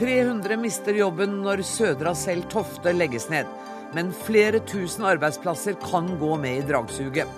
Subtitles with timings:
[0.00, 3.48] 300 mister jobben når Södra Cell Tofte legges ned.
[3.92, 7.28] Men flere tusen arbeidsplasser kan gå med i dragsuget.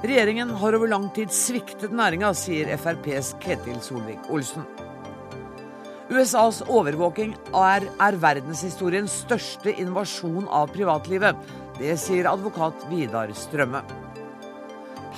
[0.00, 4.64] Regjeringen har over lang tid sviktet næringa, sier FrPs Ketil Solvik-Olsen.
[6.10, 11.36] USAs overvåking er, er verdenshistoriens største invasjon av privatlivet.
[11.76, 13.84] Det sier advokat Vidar Strømme.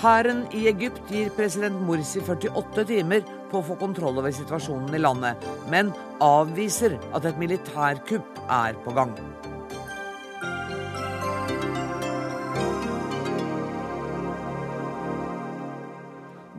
[0.02, 3.20] Hæren i Egypt gir president Morsi 48 timer
[3.52, 8.94] på å få kontroll over situasjonen i landet, men avviser at et militærkupp er på
[8.96, 9.12] gang.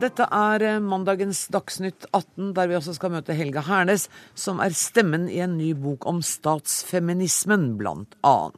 [0.00, 5.28] Dette er mandagens Dagsnytt 18, der vi også skal møte Helga Hernes, som er stemmen
[5.28, 8.56] i en ny bok om statsfeminismen, blant annet.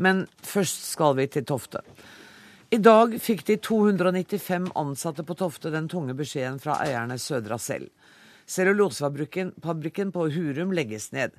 [0.00, 1.82] Men først skal vi til Tofte.
[2.70, 7.88] I dag fikk de 295 ansatte på Tofte den tunge beskjeden fra eierne Södra selv.
[8.46, 11.34] Cellulosefabrikken på Hurum legges ned.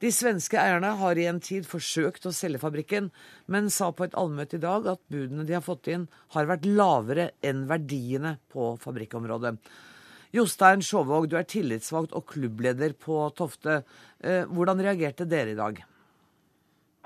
[0.00, 3.10] De svenske eierne har i en tid forsøkt å selge fabrikken,
[3.44, 6.64] men sa på et allmøte i dag at budene de har fått inn, har vært
[6.64, 9.58] lavere enn verdiene på fabrikkområdet.
[10.32, 13.82] Jostein Sjåvåg, du er tillitsvalgt og klubbleder på Tofte.
[14.24, 15.84] Eh, hvordan reagerte dere i dag?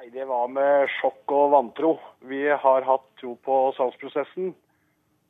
[0.04, 1.90] Nei, Det var med sjokk og vantro.
[2.28, 4.50] Vi har hatt tro på salgsprosessen.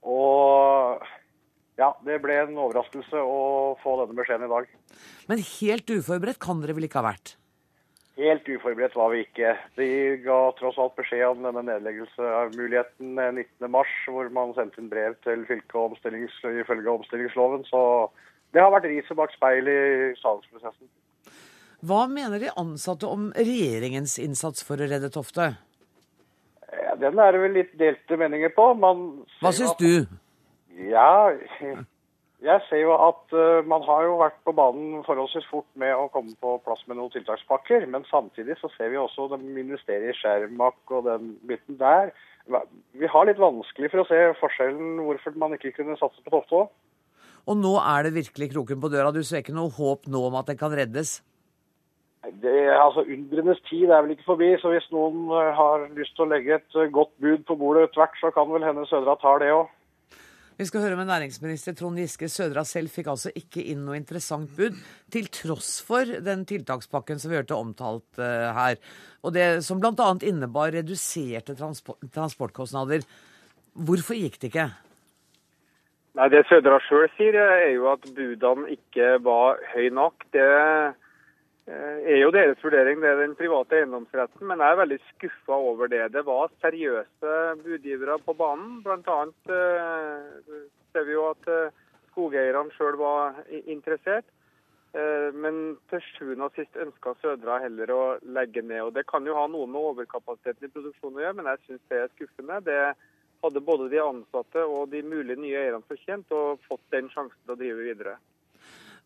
[0.02, 1.04] Og
[1.78, 4.66] ja, det ble en overraskelse å få denne beskjeden i dag.
[5.30, 7.36] Men helt uforberedt kan dere vel ikke ha vært?
[8.18, 9.54] Helt uforberedt var vi ikke.
[9.78, 9.88] De
[10.26, 16.10] ga tross alt beskjed om denne nedleggelsesmuligheten 19.3, hvor man sendte inn brev til fylket
[16.50, 17.62] ifølge omstillingsloven.
[17.70, 18.10] Så
[18.50, 19.80] det har vært riset bak speil i
[20.18, 20.90] salgsprosessen.
[21.84, 25.50] Hva mener de ansatte om regjeringens innsats for å redde Tofte?
[26.72, 28.70] Ja, den er det vel litt delte meninger på.
[28.78, 30.06] Hva syns du?
[30.88, 31.34] Ja,
[32.44, 36.08] jeg ser jo at uh, man har jo vært på banen forholdsvis fort med å
[36.14, 37.84] komme på plass med noen tiltakspakker.
[37.92, 42.14] Men samtidig så ser vi også de investerer i Skjermak og den biten der.
[42.96, 46.64] Vi har litt vanskelig for å se forskjellen hvorfor man ikke kunne satse på Tofte
[46.64, 46.72] òg.
[47.44, 49.12] Og nå er det virkelig kroken på døra.
[49.12, 51.18] Du ser ikke noe håp nå om at det kan reddes?
[52.24, 56.24] Det, altså Undrenes tid er vel ikke forbi, så hvis noen eh, har lyst til
[56.24, 59.42] å legge et eh, godt bud på bordet tvert, så kan vel hende Sødra tar
[59.42, 59.72] det òg.
[60.54, 62.28] Vi skal høre med næringsminister Trond Giske.
[62.30, 64.78] Sødra selv fikk altså ikke inn noe interessant bud,
[65.10, 68.78] til tross for den tiltakspakken som vi hørte omtalt uh, her.
[69.26, 70.12] Og det Som bl.a.
[70.22, 73.02] innebar reduserte transport transportkostnader.
[73.74, 74.68] Hvorfor gikk det ikke?
[76.14, 80.22] Nei, Det Sødra sjøl sier, er jo at budene ikke var høye nok.
[80.30, 80.92] Det Eh,
[81.72, 84.44] er jo deres vurdering, det er den private eiendomsretten.
[84.48, 86.02] Men jeg er veldig skuffa over det.
[86.12, 88.82] Det var seriøse budgivere på banen.
[88.84, 90.60] Blant annet eh,
[90.92, 91.72] ser vi jo at eh,
[92.12, 94.28] skogeierne sjøl var interessert.
[94.94, 95.56] Men
[95.90, 98.02] til sjuende og sist ønska Sødra heller å
[98.36, 98.78] legge ned.
[98.78, 101.88] og Det kan jo ha noe med overkapasiteten i produksjonen å gjøre, men jeg syns
[101.90, 102.60] det er skuffende.
[102.62, 102.76] Det
[103.42, 107.56] hadde både de ansatte og de mulige nye eierne fortjent, og fått den sjansen til
[107.56, 108.14] å drive videre.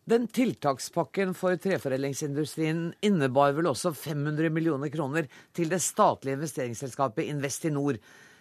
[0.09, 7.99] Den tiltakspakken for treforedlingsindustrien innebar vel også 500 millioner kroner til det statlige investeringsselskapet Investinor.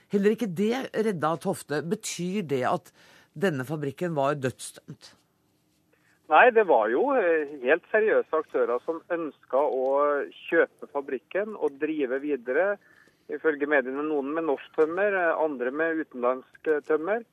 [0.08, 1.82] Heller ikke det redda Tofte.
[1.84, 2.88] Betyr det at
[3.36, 5.12] denne fabrikken var dødsdømt?
[6.32, 9.86] Nei, det var jo eh, helt seriøse aktører som ønska å
[10.48, 12.76] kjøpe fabrikken og drive videre.
[13.28, 17.24] Ifølge mediene noen med norsk tømmer, andre med utenlandsk tømmer.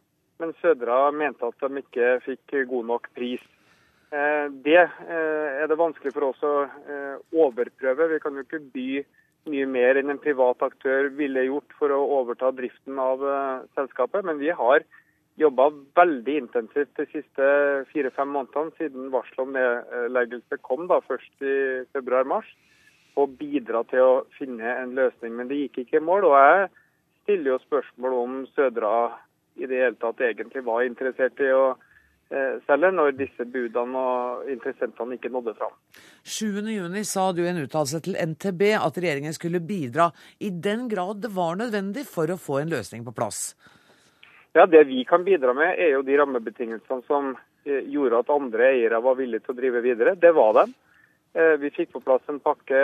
[0.43, 3.43] Men Sødra mente at de ikke fikk god nok pris.
[4.15, 8.11] Eh, det eh, er det vanskelig for oss å eh, overprøve.
[8.13, 8.89] Vi kan jo ikke by
[9.51, 13.21] mye mer enn en privat aktør ville gjort for å overta driften av
[13.77, 14.23] selskapet.
[14.25, 14.85] Men vi har
[15.37, 15.67] jobba
[15.99, 17.49] veldig intensivt de siste
[17.91, 21.57] fire-fem månedene siden varselet om nedleggelse kom da først i
[21.93, 22.47] februar-mars,
[23.19, 25.35] og bidra til å finne en løsning.
[25.35, 26.29] Men det gikk ikke i mål.
[26.31, 26.71] Og jeg
[27.25, 28.95] stiller jo spørsmål om Sødra
[29.59, 31.75] i det hele tatt egentlig var interessert i å
[32.65, 35.73] selger når disse budene og interessentene ikke nådde fram.
[36.25, 41.21] 7.6 sa du i en uttalelse til NTB at regjeringen skulle bidra i den grad
[41.21, 43.53] det var nødvendig for å få en løsning på plass.
[44.55, 47.35] Ja, Det vi kan bidra med, er jo de rammebetingelsene som
[47.65, 50.15] eh, gjorde at andre eiere var villige til å drive videre.
[50.15, 50.73] Det var dem.
[51.35, 52.81] Eh, vi fikk på plass en pakke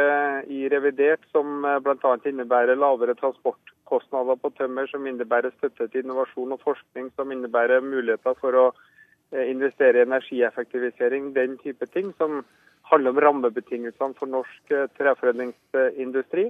[0.52, 2.16] i revidert som bl.a.
[2.28, 8.36] innebærer lavere transportkostnader på tømmer, som innebærer støtte til innovasjon og forskning, som innebærer muligheter
[8.44, 9.01] for å Eh,
[9.32, 12.44] investere i energieffektivisering, den type ting, som
[12.92, 16.50] handler om rammebetingelsene for norsk eh, treforedlingsindustri.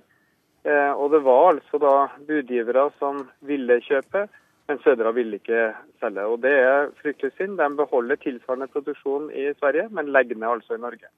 [0.63, 1.95] Eh, og det var altså da
[2.27, 4.27] budgivere som ville kjøpe,
[4.69, 6.23] Men Södra ville ikke selge.
[6.25, 7.57] og Det er fryktelig synd.
[7.57, 11.09] De beholder tilsvarende produksjon i Sverige, men legger ned altså i Norge.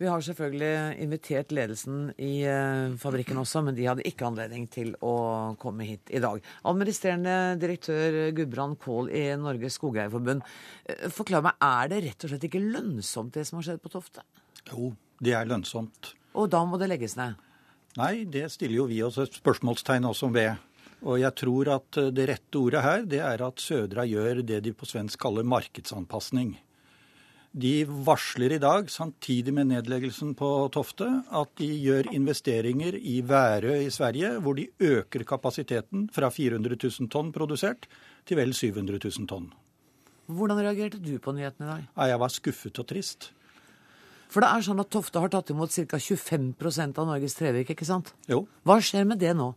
[0.00, 4.94] Vi har selvfølgelig invitert ledelsen i eh, fabrikken også, men de hadde ikke anledning til
[5.04, 6.40] å komme hit i dag.
[6.70, 10.40] Administrerende direktør Gudbrand Kål i Norges Skogeierforbund.
[10.88, 13.92] Eh, forklar meg, er det rett og slett ikke lønnsomt det som har skjedd på
[13.92, 14.24] Tofte?
[14.70, 14.88] Jo,
[15.20, 16.14] det er lønnsomt.
[16.32, 17.36] Og da må det legges ned?
[18.00, 20.64] Nei, det stiller jo vi oss et spørsmålstegn også ved.
[21.04, 24.72] Og jeg tror at det rette ordet her, det er at Sødra gjør det de
[24.72, 26.56] på svensk kaller markedsanpasning.
[27.50, 33.74] De varsler i dag, samtidig med nedleggelsen på Tofte, at de gjør investeringer i Værø
[33.74, 37.88] i Sverige, hvor de øker kapasiteten fra 400 000 tonn produsert
[38.24, 39.48] til vel 700 000 tonn.
[40.30, 41.88] Hvordan reagerte du på nyheten i dag?
[42.12, 43.32] Jeg var skuffet og trist.
[44.30, 45.98] For det er sånn at Tofte har tatt imot ca.
[45.98, 48.14] 25% av Norges trevirke, ikke sant?
[48.30, 48.44] Jo.
[48.62, 49.50] Hva skjer med det nå?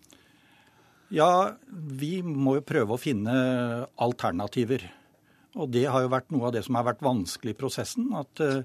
[1.13, 3.38] Ja, vi må jo prøve å finne
[4.01, 4.89] alternativer.
[5.53, 8.09] Og det har jo vært noe av det som har vært vanskelig i prosessen.
[8.17, 8.63] At eh,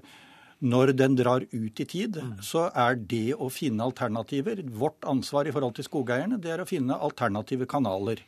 [0.59, 5.53] når den drar ut i tid, så er det å finne alternativer Vårt ansvar i
[5.55, 8.23] forhold til skogeierne, det er å finne alternative kanaler.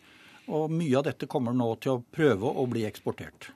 [0.52, 3.52] Og mye av dette kommer nå til å prøve å bli eksportert.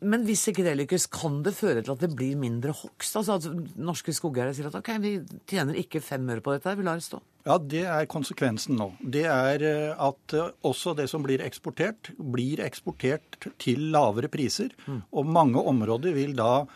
[0.00, 3.18] Men hvis ikke det lykkes, kan det føre til at det blir mindre hogst?
[3.20, 5.18] Altså at norske skogeiere sier at OK, vi
[5.50, 7.20] tjener ikke fem øre på dette, vi lar det stå.
[7.46, 8.90] Ja, det er konsekvensen nå.
[9.00, 14.74] Det er eh, at eh, også det som blir eksportert, blir eksportert til lavere priser.
[14.84, 15.02] Mm.
[15.16, 16.66] Og mange områder vil da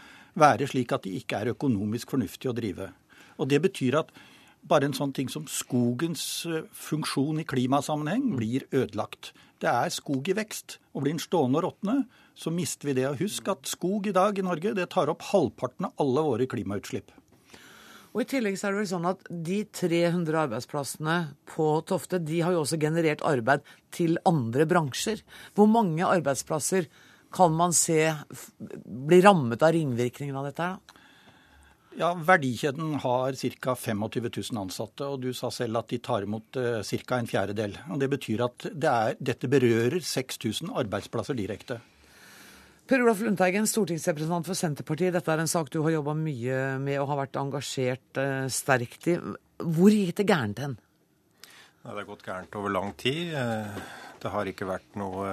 [0.40, 2.88] være slik at de ikke er økonomisk fornuftige å drive.
[3.37, 4.14] Og det betyr at
[4.64, 8.37] bare en sånn ting som skogens eh, funksjon i klimasammenheng mm.
[8.40, 9.34] blir ødelagt.
[9.61, 10.78] Det er skog i vekst.
[10.94, 11.99] Og blir den stående og råtne,
[12.34, 13.05] så mister vi det.
[13.11, 16.49] Og husk at skog i dag i Norge det tar opp halvparten av alle våre
[16.49, 17.12] klimautslipp.
[18.14, 21.16] Og I tillegg så er det vel sånn at de 300 arbeidsplassene
[21.50, 23.64] på Tofte de har jo også generert arbeid
[23.94, 25.25] til andre bransjer.
[25.58, 26.87] Hvor mange arbeidsplasser
[27.34, 28.12] kan man se
[28.87, 30.62] bli rammet av ringvirkningen av dette?
[30.62, 31.00] her da?
[31.94, 33.75] Ja, Verdikjeden har ca.
[33.75, 37.19] 25 000 ansatte, og du sa selv at de tar imot uh, ca.
[37.19, 37.76] en fjerdedel.
[37.94, 41.78] Og Det betyr at det er, dette berører 6000 arbeidsplasser direkte.
[42.85, 45.15] Per Olaf Lundteigen, stortingsrepresentant for Senterpartiet.
[45.15, 49.09] Dette er en sak du har jobba mye med og har vært engasjert eh, sterkt
[49.09, 49.15] i.
[49.57, 50.75] Hvor gikk det gærent hen?
[51.81, 53.33] Det har gått gærent over lang tid.
[53.41, 53.79] Eh,
[54.21, 55.31] det har ikke vært noe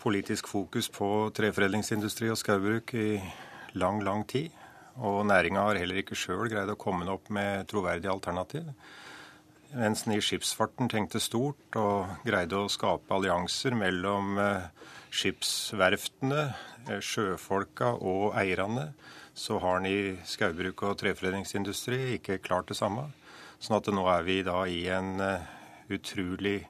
[0.00, 3.18] politisk fokus på treforedlingsindustri og skaubruk i
[3.82, 4.54] lang, lang tid.
[5.02, 8.70] Og næringa har heller ikke sjøl greid å komme opp med troverdige alternativ.
[9.74, 16.42] Mens den i skipsfarten tenkte stort og greide å skape allianser mellom eh, skipsverftene,
[16.88, 18.92] eh, sjøfolka og eierne,
[19.34, 23.10] så har den i skaubruk og treforedlingsindustri ikke klart det samme.
[23.60, 25.48] Sånn at nå er vi da i en eh,
[25.90, 26.60] utrolig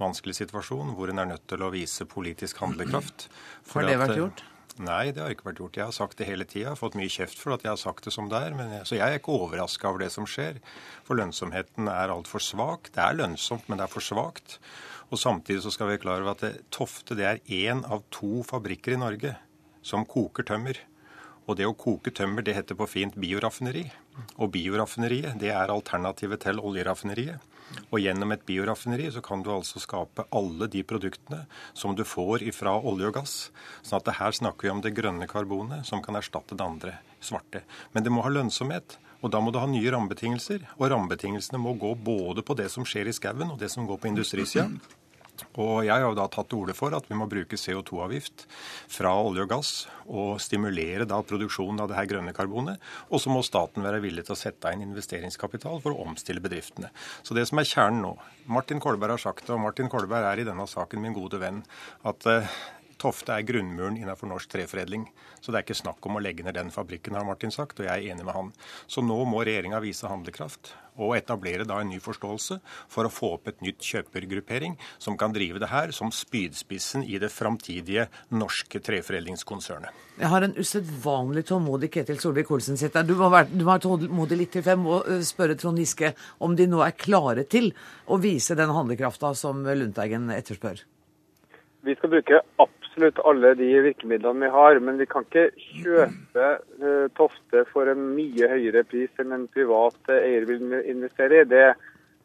[0.00, 3.28] vanskelig situasjon hvor en er nødt til å vise politisk handlekraft.
[3.72, 4.44] Har det vært gjort?
[4.82, 5.76] Nei, det har ikke vært gjort.
[5.78, 6.72] Jeg har sagt det hele tida.
[6.74, 8.56] Fått mye kjeft for at jeg har sagt det som det er.
[8.58, 10.58] Jeg, så jeg er ikke overraska over det som skjer.
[11.06, 12.90] For lønnsomheten er altfor svak.
[12.94, 14.58] Det er lønnsomt, men det er for svakt.
[15.14, 18.42] Og samtidig så skal vi klare over at det, Tofte det er én av to
[18.42, 19.36] fabrikker i Norge
[19.86, 20.80] som koker tømmer.
[21.44, 23.84] Og det å koke tømmer, det heter på fint bioraffineri.
[24.40, 27.44] Og bioraffineriet, det er alternativet til oljeraffineriet.
[27.92, 31.44] Og gjennom et bioraffineri så kan du altså skape alle de produktene
[31.78, 33.36] som du får ifra olje og gass.
[33.86, 37.62] Sånn at her snakker vi om det grønne karbonet som kan erstatte det andre svarte.
[37.94, 38.98] Men det må ha lønnsomhet.
[39.22, 40.66] Og da må du ha nye rammebetingelser.
[40.80, 44.02] Og rammebetingelsene må gå både på det som skjer i skauen og det som går
[44.02, 44.68] på industrisida.
[45.58, 48.46] Og jeg har jo da tatt til orde for at vi må bruke CO2-avgift
[48.92, 49.72] fra olje og gass
[50.04, 52.82] og stimulere da produksjonen av det her grønne karbonet.
[53.10, 56.92] Og så må staten være villig til å sette inn investeringskapital for å omstille bedriftene.
[57.22, 58.14] Så det som er kjernen nå
[58.52, 61.62] Martin Kolberg har sagt det, og Martin Kolberg er i denne saken min gode venn,
[62.04, 62.56] at uh,
[63.04, 65.04] Tofte er grunnmuren innenfor norsk treforedling.
[65.44, 67.84] Så det er ikke snakk om å legge ned den fabrikken, har Martin sagt, og
[67.84, 68.54] jeg er enig med han.
[68.88, 72.60] Så nå må regjeringa vise handlekraft og etablere da en ny forståelse
[72.92, 77.18] for å få opp et nytt kjøpergruppering som kan drive det her som spydspissen i
[77.20, 79.90] det framtidige norske treforedlingskonsernet.
[80.20, 84.76] Jeg har en usedvanlig tålmodig Ketil Solvik-Olsen sitter Du må være tålmodig litt til, for
[84.76, 87.72] jeg må eh, spørre Trond Giske om de nå er klare til
[88.06, 90.86] å vise den handlekrafta som Lundteigen etterspør.
[91.84, 92.83] Vi skal bruke absolutt
[93.24, 96.46] alle de virkemidlene vi har, men vi kan ikke kjøpe
[96.82, 101.48] uh, Tofte for en mye høyere pris enn en privat uh, eier vil investere i.
[101.48, 101.74] Det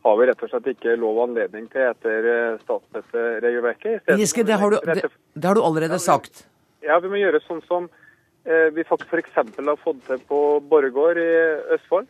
[0.05, 4.13] har vi rett og slett ikke lov og anledning til etter uh, statsstøtteregelverket.
[4.19, 6.45] Giske, det har, du, det, det har du allerede ja, vi, sagt.
[6.85, 9.35] Ja, vi må gjøre sånn som uh, vi f.eks.
[9.35, 11.29] har fått til på Borregaard i
[11.75, 12.07] Østfold.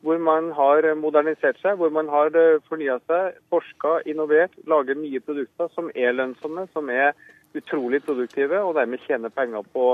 [0.00, 2.30] hvor man har modernisert seg, hvor man har
[2.68, 7.16] fornya seg, forska, innovert, lager nye produkter som er lønnsomme, som er
[7.58, 9.90] utrolig produktive, og dermed tjener penger på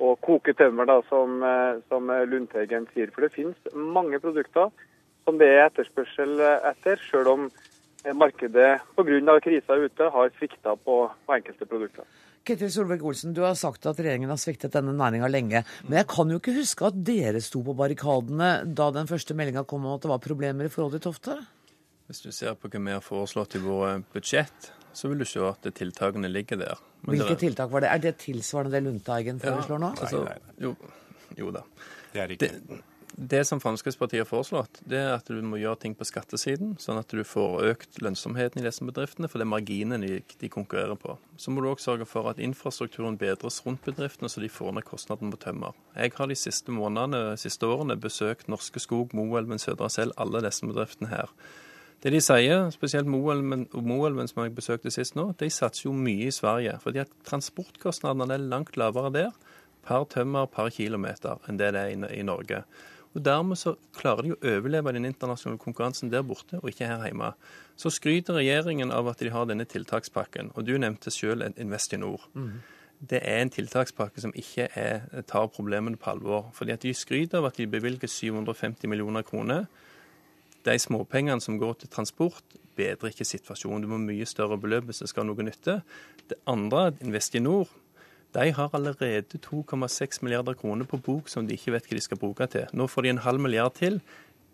[0.00, 1.42] å koke tømmer, da, som,
[1.92, 3.10] som Lundteigen sier.
[3.12, 4.70] For det finnes mange produkter
[5.28, 7.50] som det er etterspørsel etter, sjøl om
[8.16, 9.36] markedet pga.
[9.44, 12.08] krisa ute har svikta på, på enkelte produkter.
[12.46, 15.60] Ketil Solvik-Olsen, du har sagt at regjeringen har sviktet denne næringa lenge.
[15.86, 19.66] Men jeg kan jo ikke huske at dere sto på barrikadene da den første meldinga
[19.68, 21.36] kom om at det var problemer i forhold til Tofte?
[22.08, 25.42] Hvis du ser på hva vi har foreslått i våre budsjett, så vil du se
[25.46, 26.84] at tiltakene ligger der.
[27.02, 27.40] Men Hvilke der...
[27.44, 27.90] tiltak var det?
[27.94, 29.94] Er det tilsvarende det Lundteigen foreslår nå?
[29.96, 30.54] Ja, altså, nei, nei.
[30.66, 30.76] Jo,
[31.38, 31.64] jo, da.
[32.12, 32.48] Det er ikke.
[32.50, 32.80] Det,
[33.20, 37.00] det som Fremskrittspartiet har foreslått, det er at du må gjøre ting på skattesiden, sånn
[37.00, 40.98] at du får økt lønnsomheten i disse bedriftene, for det er marginene de, de konkurrerer
[41.00, 41.16] på.
[41.40, 44.86] Så må du òg sørge for at infrastrukturen bedres rundt bedriftene, så de får ned
[44.88, 45.76] kostnaden på tømmer.
[45.96, 50.44] Jeg har de siste månedene, de siste årene besøkt Norske Skog, Moelven, Sødra selv, alle
[50.46, 51.34] disse bedriftene her.
[52.00, 56.30] Det de sier, spesielt Moelven, Moelven som jeg besøkte sist nå, de satser jo mye
[56.30, 56.78] i Sverige.
[56.80, 59.30] fordi at transportkostnadene er langt lavere der
[59.84, 62.64] per tømmer per kilometer enn det det er i, Norge.
[63.14, 67.04] Og Dermed så klarer de å overleve den internasjonale konkurransen der borte, og ikke her
[67.04, 67.32] hjemme.
[67.76, 70.52] Så skryter regjeringen av at de har denne tiltakspakken.
[70.54, 72.28] Og du nevnte selv Investinor.
[72.34, 72.60] Mm.
[73.10, 76.50] Det er en tiltakspakke som ikke er, tar problemene på alvor.
[76.54, 79.66] Fordi at De skryter av at de bevilger 750 millioner kroner.
[80.66, 82.44] De småpengene som går til transport,
[82.76, 83.84] bedrer ikke situasjonen.
[83.84, 85.80] Du må mye større beløp hvis det skal ha noe nytte.
[86.30, 87.70] Det andre, Investinor,
[88.34, 92.20] de har allerede 2,6 milliarder kroner på bok som de ikke vet hva de skal
[92.20, 92.68] bruke til.
[92.72, 93.98] Nå får de en halv milliard til.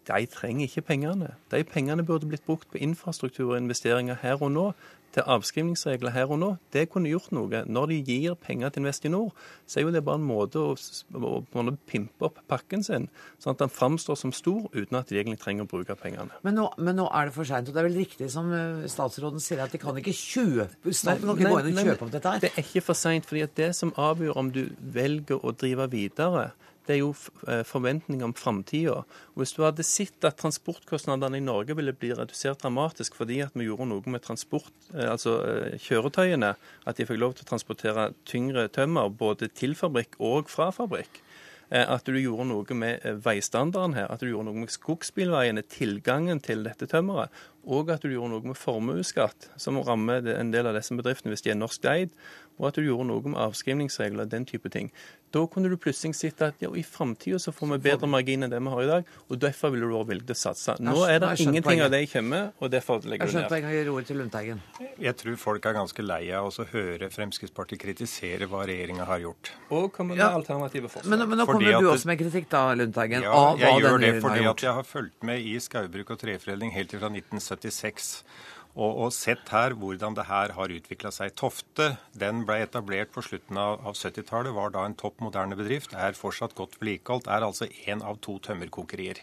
[0.06, 1.32] De trenger ikke pengene.
[1.50, 4.70] De pengene burde blitt brukt på infrastruktur og investeringer her og nå
[5.16, 7.62] til avskrivningsregler her og nå, det kunne gjort noe.
[7.64, 9.30] Når de gir penger til Investinor,
[9.64, 13.08] så er jo det bare en måte å, å, å pimpe opp pakken sin,
[13.40, 16.36] sånn at den framstår som stor uten at de egentlig trenger å bruke pengene.
[16.44, 17.70] Men nå, men nå er det for seint.
[17.70, 21.24] Og det er vel riktig som eh, statsråden sier, at de kan ikke kjøpe Staten
[21.24, 22.44] kan ikke gå inn og kjøpe opp dette her?
[22.44, 23.26] Det er ikke for seint.
[23.26, 26.50] For det som avgjør om du velger å drive videre,
[26.86, 29.04] det er jo forventning forventninger om framtida.
[29.36, 33.66] Hvis du hadde sett at transportkostnadene i Norge ville bli redusert dramatisk fordi at vi
[33.66, 36.54] gjorde noe med transport, eh, altså eh, kjøretøyene,
[36.86, 41.22] at de fikk lov til å transportere tyngre tømmer både til fabrikk og fra fabrikk,
[41.66, 46.62] at du gjorde noe med veistandarden her, at du gjorde noe med skogsbilveiene, tilgangen til
[46.62, 47.32] dette tømmeret,
[47.66, 51.42] og at du gjorde noe med formuesskatt, som rammer en del av disse bedriftene hvis
[51.42, 52.14] de er norskeid,
[52.60, 54.92] og at du gjorde noe med avskrivningsregler og den type ting.
[55.36, 58.52] Da kunne du plutselig sett at ja, i framtida så får vi bedre margin enn
[58.52, 60.76] det vi har i dag, og derfor ville du til å satse.
[60.80, 63.20] Nå er det ingenting av det jeg kommer, og derfor legger du ned.
[63.20, 63.74] Jeg skjønner poenget.
[63.76, 64.62] Gir ordet til Lundteigen.
[65.02, 69.52] Jeg tror folk er ganske lei av å høre Fremskrittspartiet kritisere hva regjeringa har gjort.
[69.68, 70.32] Og komme med ja.
[70.38, 71.12] alternative forslag.
[71.12, 73.26] Men, men nå kommer du også med kritikk, da, Lundteigen.
[73.26, 76.96] Ja, jeg gjør det fordi at jeg har fulgt med i skaubruk og treforedling helt
[76.96, 78.12] fra 1976
[78.76, 81.32] og, og sett her hvordan det her har utvikla seg.
[81.38, 85.96] Tofte den ble etablert på slutten av, av 70-tallet, var da en topp moderne bedrift.
[85.96, 87.30] Er fortsatt godt vedlikeholdt.
[87.32, 89.22] Er altså én av to tømmerkokerier.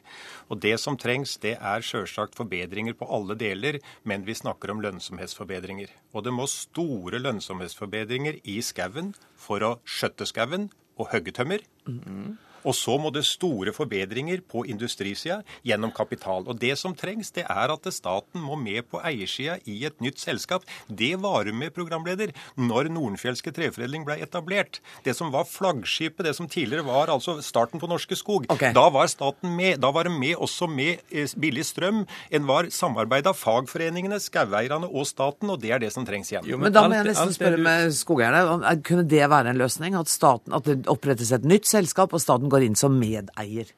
[0.49, 4.81] Og Det som trengs, det er sjølsagt forbedringer på alle deler, men vi snakker om
[4.83, 5.91] lønnsomhetsforbedringer.
[6.13, 11.61] Og det må store lønnsomhetsforbedringer i skauen for å skjøtte skauen og hogge tømmer.
[11.87, 12.37] Mm.
[12.63, 16.47] Og så må det store forbedringer på industrisida gjennom kapital.
[16.47, 20.21] Og det som trengs, det er at staten må med på eiersida i et nytt
[20.21, 20.67] selskap.
[20.87, 24.79] Det var med, programleder, når Nordenfjelske treforedling ble etablert.
[25.05, 28.47] Det som var flaggskipet, det som tidligere var altså starten på Norske Skog.
[28.53, 28.73] Okay.
[28.75, 29.79] Da var staten med.
[29.83, 32.03] Da var det med også med eh, billig strøm.
[32.33, 36.47] En var samarbeid av fagforeningene, skogeierne og staten, og det er det som trengs igjen.
[36.47, 38.75] Jo, men, men da må jeg nesten spørre med skogeierne.
[38.85, 39.97] Kunne det være en løsning?
[39.99, 43.73] At, staten, at det opprettes et nytt selskap, og staten går inn som medeier?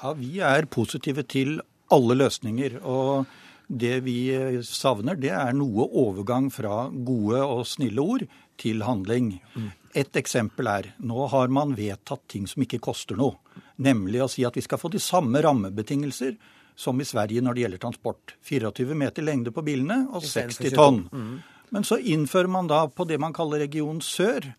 [0.00, 1.60] Ja, Vi er positive til
[1.90, 2.80] alle løsninger.
[2.84, 3.26] og
[3.70, 4.30] det vi
[4.66, 8.24] savner, det er noe overgang fra gode og snille ord
[8.58, 9.36] til handling.
[9.94, 13.38] Et eksempel er nå har man vedtatt ting som ikke koster noe.
[13.78, 16.34] Nemlig å si at vi skal få de samme rammebetingelser
[16.74, 18.34] som i Sverige når det gjelder transport.
[18.42, 21.04] 24 meter lengde på bilene og 60 tonn.
[21.12, 21.38] Mm.
[21.70, 24.50] Men så innfører man da på det man kaller region sør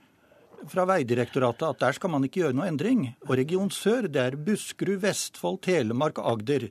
[0.69, 3.07] fra Vegdirektoratet at der skal man ikke gjøre noe endring.
[3.27, 6.69] Og Region Sør det er Buskerud, Vestfold, Telemark og Agder.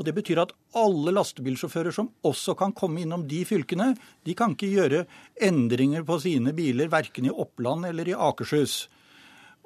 [0.00, 3.92] Og Det betyr at alle lastebilsjåfører som også kan komme innom de fylkene,
[4.24, 5.04] de kan ikke gjøre
[5.36, 8.86] endringer på sine biler verken i Oppland eller i Akershus.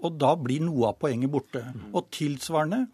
[0.02, 1.62] Og da blir noe av poenget borte.
[1.94, 2.86] Og tilsvarende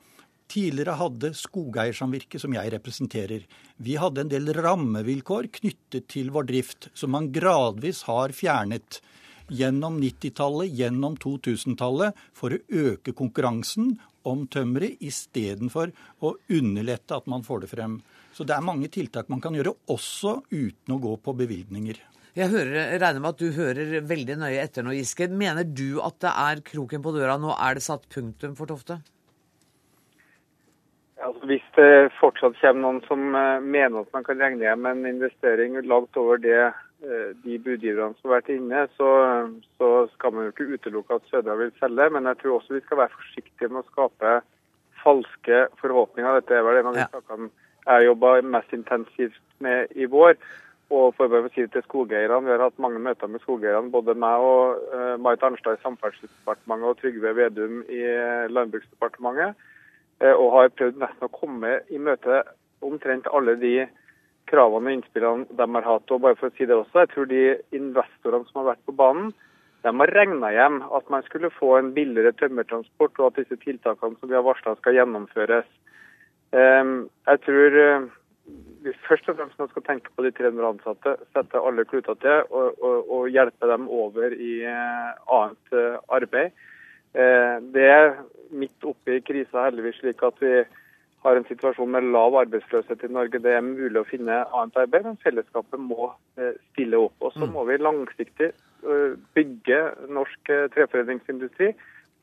[0.50, 3.44] Tidligere hadde Skogeiersamvirket, som jeg representerer,
[3.78, 8.98] vi hadde en del rammevilkår knyttet til vår drift, som man gradvis har fjernet.
[9.50, 13.96] Gjennom 90-tallet, gjennom 2000-tallet, for å øke konkurransen
[14.28, 15.92] om tømmeret istedenfor
[16.24, 17.98] å underlette at man får det frem.
[18.32, 22.00] Så det er mange tiltak man kan gjøre, også uten å gå på bevilgninger.
[22.38, 25.26] Jeg hører, regner med at du hører veldig nøye etter nå, Giske.
[25.34, 27.50] Mener du at det er kroken på døra nå?
[27.58, 29.00] Er det satt punktum for Tofte?
[31.20, 35.02] Altså, hvis det fortsatt kommer noen som eh, mener at man kan regne hjem en
[35.10, 39.10] investering langt over det de budgiverne som har vært inne, så,
[39.80, 42.08] så, skal man jo ikke utelukke at Sødra vil selge.
[42.12, 44.34] Men jeg tror også vi skal være forsiktige med å skape
[45.00, 46.40] falske forhåpninger.
[46.40, 47.10] Dette er vel en av de ja.
[47.14, 47.48] sakene
[47.86, 50.36] jeg jobba mest intensivt med i vår.
[50.90, 54.14] Og for å si det til skogeierne, Vi har hatt mange møter med skogeierne, både
[54.18, 58.02] meg og uh, Marit Arnstad i Samferdselsdepartementet og Trygve Vedum i
[58.50, 59.54] Landbruksdepartementet.
[60.20, 62.42] Uh, og har prøvd nesten å komme i møte
[62.82, 63.86] omtrent alle de
[64.50, 66.12] kravene og innspillene de har hatt.
[66.12, 67.44] Og bare for å si det også, jeg tror de
[67.76, 69.32] investorene som har vært på banen,
[69.80, 74.18] de har regna hjem at man skulle få en billigere tømmertransport, og at disse tiltakene
[74.20, 75.68] som vi har varsla skal gjennomføres.
[76.52, 78.08] Ehm, jeg tror eh,
[78.84, 82.76] vi først og fremst skal tenke på de 300 ansatte, sette alle kluter til og,
[82.82, 85.80] og, og hjelpe dem over i eh, annet
[86.10, 86.66] arbeid.
[87.10, 88.12] Det er
[88.54, 90.60] midt oppe i krisa heldigvis slik at vi
[91.24, 93.42] har en situasjon med lav arbeidsløshet i Norge.
[93.44, 97.16] Det er mulig å finne annet arbeid, men fellesskapet må eh, stille opp.
[97.20, 97.54] Og så mm.
[97.56, 101.74] må vi langsiktig eh, bygge norsk eh, treforedlingsindustri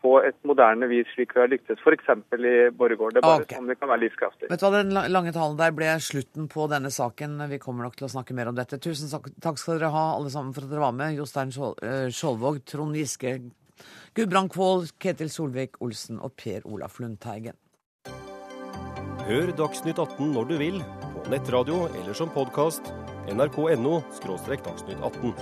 [0.02, 2.10] på et moderne vis, slik vi har lyktes f.eks.
[2.38, 3.18] i Borregaard.
[3.18, 3.58] Det er bare okay.
[3.58, 4.50] sånn vi kan være livskraftige.
[4.52, 7.38] Vet du hva, Den lange talen der ble slutten på denne saken.
[7.54, 8.82] Vi kommer nok til å snakke mer om dette.
[8.82, 11.18] Tusen takk skal dere ha, alle sammen, for at dere var med.
[11.18, 13.38] Jostein Skjoldvåg, Trond Giske,
[14.18, 17.58] Gudbrand Kvål, Ketil Solvik-Olsen og Per Olaf Lundteigen.
[19.28, 20.76] Hør Dagsnytt 18 når du vil,
[21.12, 22.86] på nettradio eller som podkast.
[23.28, 23.98] nrk.no–
[24.64, 25.34] dagsnytt 18.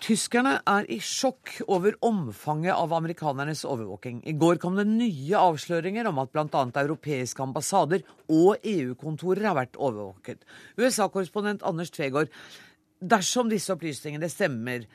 [0.00, 4.22] Tyskerne er i sjokk over omfanget av amerikanernes overvåking.
[4.24, 6.62] I går kom det nye avsløringer om at bl.a.
[6.80, 8.00] europeiske ambassader
[8.32, 10.48] og EU-kontorer har vært overvåket.
[10.80, 12.32] USA-korrespondent Anders Tvegård,
[13.04, 14.88] dersom disse opplysningene stemmer,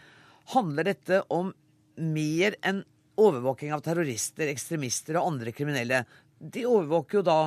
[0.56, 1.54] handler dette om
[1.98, 2.84] mer enn
[3.16, 6.04] overvåking av terrorister, ekstremister og andre kriminelle.
[6.40, 7.40] De overvåker jo da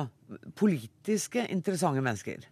[0.57, 2.47] politiske interessante mennesker.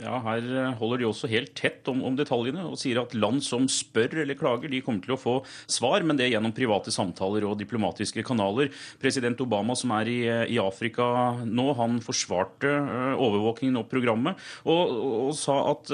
[0.00, 3.42] Ja, Her eh, holder de også helt tett om, om, detaljene og sier at land
[3.44, 5.34] som spør eller klager, de kommer til å få
[5.68, 8.72] svar, men det er gjennom private samtaler og diplomatiske kanaler.
[9.02, 10.18] President Obama, som er i,
[10.56, 11.04] i Afrika
[11.44, 15.92] nå, han forsvarte uh, overvåkingen og programmet og, og, og sa at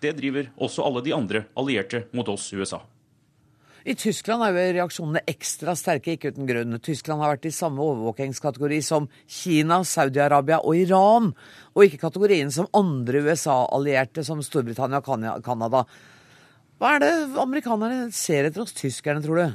[0.00, 2.80] det driver også alle de andre allierte mot oss, USA.
[3.86, 6.74] I Tyskland er jo reaksjonene ekstra sterke, ikke uten grunn.
[6.82, 11.28] Tyskland har vært i samme overvåkingskategori som Kina, Saudi-Arabia og Iran,
[11.70, 15.84] og ikke kategorien som andre USA-allierte som Storbritannia og Canada.
[16.82, 19.54] Hva er det amerikanerne ser etter oss tyskerne, tror du?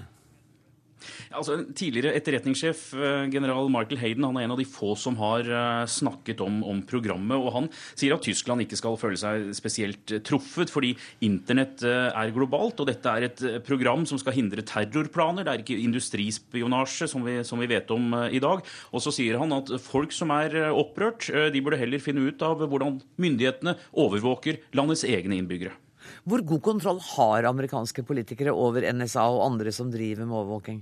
[1.31, 5.47] Altså, tidligere etterretningssjef eh, general Michael Hayden han er en av de få som har
[5.47, 7.37] eh, snakket om, om, programmet.
[7.37, 10.93] og Han sier at Tyskland ikke skal føle seg spesielt eh, truffet, fordi
[11.25, 12.81] internett er globalt.
[12.81, 15.45] og Dette er et program som skal hindre terrorplaner.
[15.47, 18.63] Det er ikke industrispionasje, som vi, som vi vet om i dag.
[18.91, 22.61] Og så sier han at folk som er opprørt, de burde heller finne ut av
[22.65, 25.73] hvordan myndighetene overvåker landets egne innbyggere.
[26.27, 30.81] Hvor god kontroll har amerikanske politikere over NSA og andre som driver med overvåking?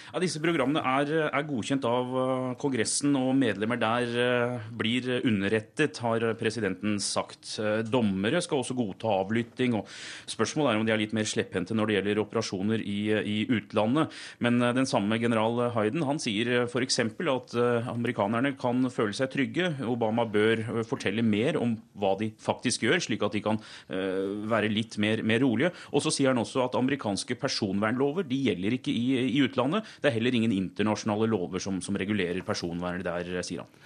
[0.11, 6.01] Ja, disse programmene er, er, godkjent av eh, Kongressen, og medlemmer der eh, blir underrettet,
[6.03, 7.53] har presidenten sagt.
[7.63, 9.77] Eh, dommere skal også godta avlytting.
[9.79, 9.87] og
[10.27, 14.11] Spørsmålet er om de er litt mer slepphendte når det gjelder operasjoner i, i, utlandet.
[14.43, 16.99] Men den samme general Hayden han sier f.eks.
[17.31, 17.55] at
[17.93, 19.71] amerikanerne kan føle seg trygge.
[19.87, 24.99] Obama bør fortelle mer om hva de faktisk gjør, slik at de kan være litt
[24.99, 25.71] mer, mer rolige.
[25.95, 29.87] Og så sier han også at amerikanske personvernlover de gjelder ikke i, i utlandet.
[30.01, 33.81] Det er heller ingen internasjonale lover som, som regulerer personvernet der, sier han.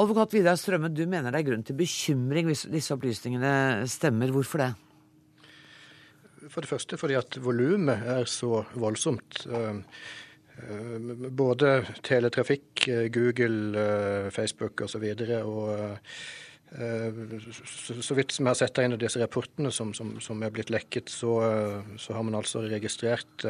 [0.00, 4.32] Advokat Vidar Strømme, du mener det er grunn til bekymring hvis disse opplysningene stemmer.
[4.34, 4.70] Hvorfor det?
[6.48, 9.42] For det første fordi at volumet er så voldsomt.
[9.50, 9.80] Eh,
[10.64, 11.72] eh, både
[12.06, 15.04] teletrafikk, eh, Google, Facebook osv.
[15.04, 16.00] Og,
[16.70, 20.42] så og så vidt som jeg har sett inn i disse rapportene som, som, som
[20.46, 21.34] er blitt lekket, så,
[21.98, 23.44] så, har man altså registrert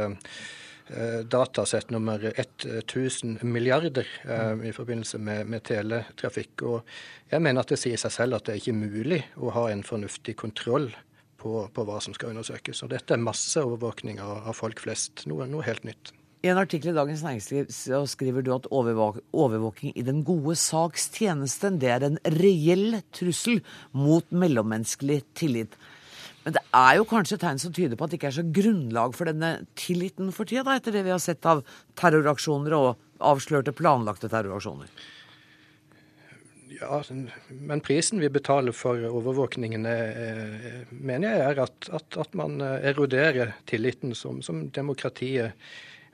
[1.31, 6.65] datasett nummer 1000 milliarder eh, i forbindelse med, med, teletrafikk.
[6.67, 6.95] Og
[7.31, 9.85] jeg mener at det sier seg selv at det er ikke mulig å ha en
[9.87, 10.91] fornuftig kontroll
[11.41, 12.83] på, på hva som skal undersøkes.
[12.85, 15.27] Og dette er masseovervåkning av, av folk flest.
[15.31, 16.15] Noe, noe helt nytt.
[16.41, 20.55] I en artikkel i Dagens Næringsliv så skriver du at overvåk overvåking i den gode
[20.57, 23.61] saks tjeneste, det er en reell trussel
[23.93, 25.77] mot mellommenneskelig tillit.
[26.51, 29.13] Men det er jo kanskje tegn som tyder på at det ikke er så grunnlag
[29.15, 31.61] for denne tilliten for tida, da, etter det vi har sett av
[32.01, 32.89] terroraksjoner og
[33.23, 34.91] avslørte planlagte terroraksjoner?
[36.75, 36.99] Ja,
[37.55, 43.55] men prisen vi betaler for overvåkningen, er, mener jeg er at, at, at man eroderer
[43.71, 45.55] tilliten som, som demokratiet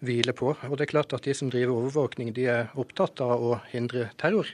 [0.04, 0.52] hviler på.
[0.68, 4.10] Og det er klart at De som driver overvåkning, de er opptatt av å hindre
[4.20, 4.52] terror.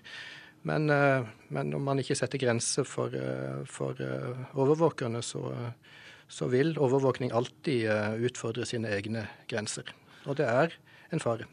[0.63, 5.43] Men, eh, men om man ikke setter grenser for, eh, for eh, overvåkerne, så,
[6.29, 9.91] så, vil overvåkning alltid utfordre sine egne grenser.
[10.27, 10.79] Og det er
[11.13, 11.49] en fare.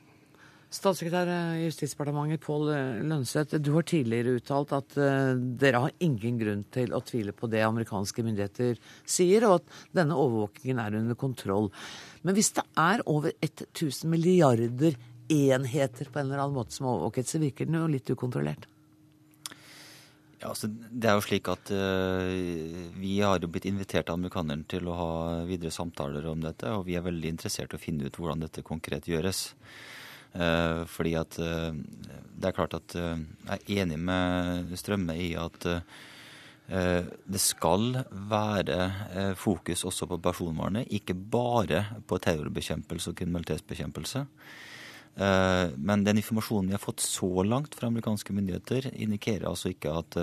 [0.69, 1.25] Statssekretær
[1.57, 2.67] i Justisdepartementet Pål
[3.09, 7.63] Lønseth, du har tidligere uttalt at dere har ingen grunn til å tvile på det
[7.65, 11.71] amerikanske myndigheter sier, og at denne overvåkingen er under kontroll.
[12.21, 14.93] Men hvis det er over 1000 milliarder
[15.25, 18.69] enheter på en eller annen måte som er overvåket, så virker den jo litt ukontrollert.
[20.39, 22.29] Ja, altså, det er jo slik at uh,
[22.95, 25.13] Vi har jo blitt invitert av amerikanerne til å ha
[25.49, 28.63] videre samtaler om dette, og vi er veldig interessert i å finne ut hvordan dette
[28.63, 29.49] konkret gjøres.
[30.31, 35.73] Uh, fordi at uh, det er klart at jeg er enig med Strømme i at
[36.69, 37.95] det skal
[38.29, 44.21] være fokus også på personvernet, ikke bare på terrorbekjempelse og kriminalitetsbekjempelse.
[45.15, 49.95] Eh, men den informasjonen vi har fått så langt fra amerikanske myndigheter, indikerer altså ikke
[50.01, 50.17] at,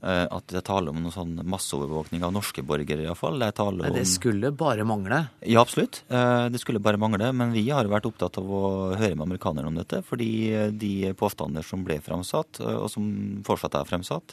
[0.00, 3.36] at det er tale om noen sånn masseovervåkning av norske borgere, iallfall.
[3.42, 3.82] Det, om...
[3.92, 5.18] det skulle bare mangle?
[5.44, 6.00] Ja, absolutt.
[6.08, 7.28] Det skulle bare mangle.
[7.36, 10.30] Men vi har vært opptatt av å høre med amerikanerne om dette, fordi
[10.72, 13.10] de påstander som ble fremsatt, og som
[13.44, 14.32] fortsatt er fremsatt,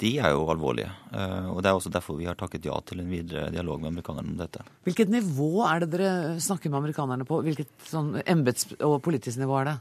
[0.00, 0.90] de er jo alvorlige.
[1.12, 3.88] Eh, og Det er også derfor vi har takket ja til en videre dialog med
[3.92, 4.60] amerikanerne om dette.
[4.84, 7.42] Hvilket nivå er det dere snakker med amerikanerne på?
[7.44, 9.76] Hvilket sånn embets- og politisk nivå er det?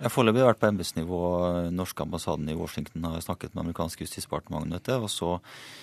[0.00, 1.20] Jeg Foreløpig har vært på embetsnivå.
[1.72, 4.92] Norske ambassaden i Washington har snakket med amerikanske justisdepartementet om dette.
[4.96, 5.40] Og så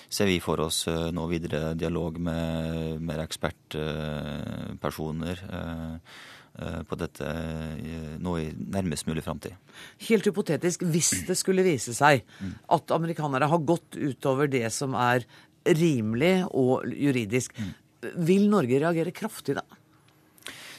[0.09, 5.97] ser vi for oss eh, nå videre dialog med mer ekspertpersoner Eh,
[6.85, 9.55] på dette eh, nå i nærmest mulig framtid.
[10.07, 12.21] Helt hypotetisk, hvis det skulle vise seg
[12.69, 15.25] at amerikanere har gått utover det som er
[15.65, 17.55] rimelig og juridisk,
[18.19, 19.63] vil Norge reagere kraftig da?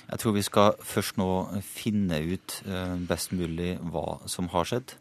[0.05, 1.29] Jeg tror vi skal først nå
[1.65, 4.95] finne ut eh, best mulig hva som har skjedd.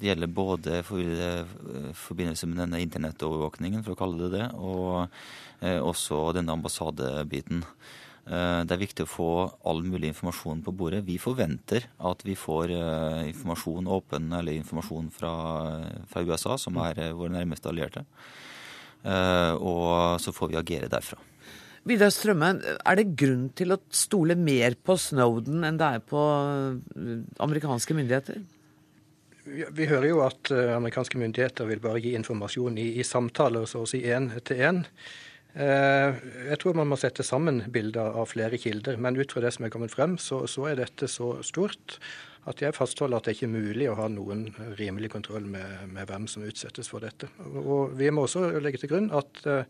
[0.00, 5.10] Det gjelder både i forbindelse med denne internettovervåkningen, for å kalle det det, og
[5.58, 7.64] også denne ambassadebiten.
[8.28, 9.30] Eh, det er viktig å få
[9.70, 11.00] all mulig informasjon på bordet.
[11.06, 15.32] Vi forventer at vi får eh, informasjon åpen eller informasjon fra,
[16.10, 18.04] fra USA, som er eh, våre nærmeste allierte.
[18.98, 21.16] Og så får vi agere derfra.
[21.86, 22.48] Vidar Strømme,
[22.82, 26.24] er det grunn til å stole mer på Snowden enn det er på
[27.46, 28.42] amerikanske myndigheter?
[29.46, 33.88] Vi hører jo at amerikanske myndigheter vil bare gi informasjon i, i samtaler, så å
[33.88, 34.82] si én til én.
[35.58, 36.18] Eh,
[36.52, 39.66] jeg tror man må sette sammen bilder av flere kilder, men ut fra det som
[39.66, 41.98] er kommet frem, så, så er dette så stort
[42.48, 44.46] at jeg fastholder at det ikke er mulig å ha noen
[44.78, 47.28] rimelig kontroll med, med hvem som utsettes for dette.
[47.44, 49.66] Og Vi må også legge til grunn at uh,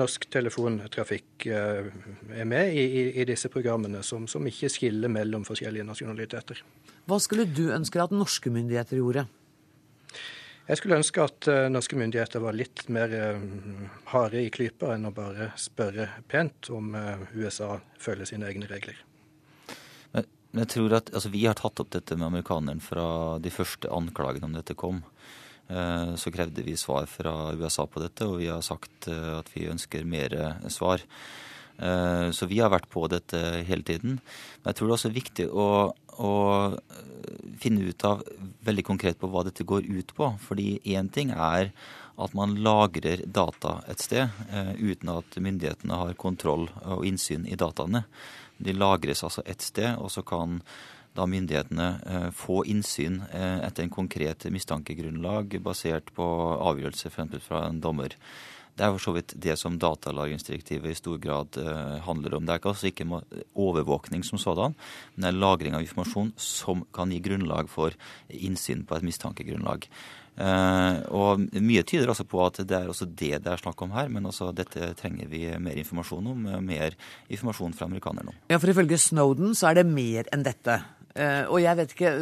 [0.00, 1.86] norsk telefontrafikk uh,
[2.34, 6.64] er med i, i, i, disse programmene, som, som ikke skiller mellom forskjellige nasjonaliteter.
[7.06, 9.28] Hva skulle du ønske at norske myndigheter gjorde?
[10.68, 13.38] Jeg skulle ønske at uh, norske myndigheter var litt mer uh,
[14.12, 18.98] harde i klypa enn å bare spørre pent om uh, USA følger sine egne regler.
[20.12, 23.08] Men jeg tror at, altså, Vi har tatt opp dette med amerikaneren fra
[23.40, 25.02] de første anklagene om dette kom.
[26.16, 30.06] Så krevde vi svar fra USA på dette, og vi har sagt at vi ønsker
[30.08, 30.32] mer
[30.72, 31.04] svar.
[31.78, 33.38] Så vi har vært på dette
[33.68, 34.16] hele tiden.
[34.18, 35.66] Men jeg tror det er også viktig å
[36.18, 36.32] å
[37.62, 38.22] finne ut av
[38.66, 40.32] veldig konkret på hva dette går ut på.
[40.42, 41.70] Fordi én ting er
[42.18, 47.58] at man lagrer data et sted eh, uten at myndighetene har kontroll og innsyn i
[47.58, 48.04] dataene.
[48.58, 50.58] De lagres altså et sted, og så kan
[51.14, 56.26] da myndighetene eh, få innsyn eh, etter en konkret mistankegrunnlag basert på
[56.58, 58.18] avgjørelse fra en dommer.
[58.78, 62.46] Det er for så vidt det som datalagringsdirektivet i stor grad uh, handler om.
[62.46, 63.08] Det er altså ikke
[63.58, 64.76] overvåkning som sådan,
[65.14, 67.96] men det er lagring av informasjon som kan gi grunnlag for
[68.30, 69.88] innsyn på et mistankegrunnlag.
[70.38, 73.96] Uh, og Mye tyder altså på at det er også det det er snakk om
[73.96, 76.46] her, men altså dette trenger vi mer informasjon om.
[76.62, 76.94] Mer
[77.26, 78.38] informasjon fra amerikanerne om.
[78.52, 80.78] Ja, for ifølge Snowden så er det mer enn dette.
[81.18, 82.12] Uh, og jeg vet ikke,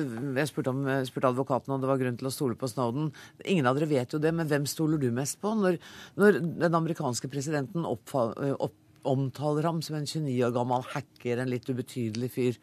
[0.40, 3.10] jeg spurte, om, spurte, advokaten om det var grunn til å stole på Snowden.
[3.44, 5.76] Ingen av dere vet jo det, men hvem stoler du mest på når,
[6.16, 11.52] når den amerikanske presidenten oppfall, opp, omtaler ham som en 29 år gammel hacker, en
[11.52, 12.58] litt ubetydelig fyr?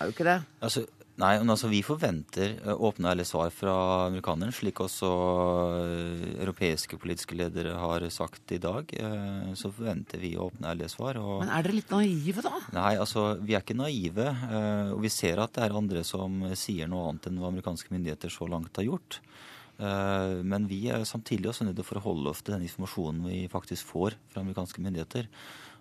[0.00, 0.38] er jo ikke det.
[0.64, 0.86] Altså,
[1.20, 3.74] nei, men altså Vi forventer eh, åpne eller svar fra
[4.08, 5.10] amerikanerne, slik også
[5.76, 8.90] eh, europeiske politiske ledere har sagt i dag.
[8.96, 11.20] eh, Så forventer vi åpne eller svar.
[11.20, 12.54] Og Men er dere litt naive, da?
[12.76, 14.28] Nei, altså vi er ikke naive.
[14.94, 18.32] Og vi ser at det er andre som sier noe annet enn hva amerikanske myndigheter
[18.32, 19.20] så langt har gjort.
[19.80, 23.88] Men vi er samtidig også nødt til å forholde oss til den informasjonen vi faktisk
[23.94, 25.30] får fra amerikanske myndigheter.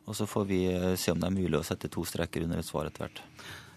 [0.08, 0.62] Og så får vi
[0.98, 3.20] se om det er mulig å sette to streker under et svar etter hvert.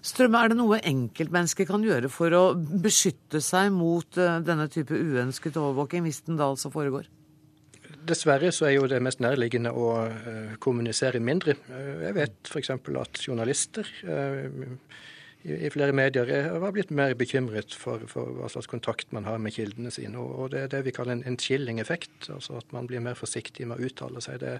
[0.03, 4.97] Strømme, er det noe enkeltmennesket kan gjøre for å beskytte seg mot eh, denne type
[4.99, 7.07] uønsket overvåking, hvis den da altså foregår?
[8.03, 11.55] Dessverre så er jo det mest nærliggende å eh, kommunisere mindre.
[11.71, 12.73] Eh, jeg vet f.eks.
[12.75, 13.87] at journalister
[15.43, 19.39] i, flere medier er, har blitt mer bekymret for, for hva slags kontakt man har
[19.43, 20.19] med kildene sine.
[20.19, 23.71] Og det er det vi kaller en, en chilling-effekt, altså at man blir mer forsiktig
[23.71, 24.43] med å uttale seg.
[24.43, 24.59] Det,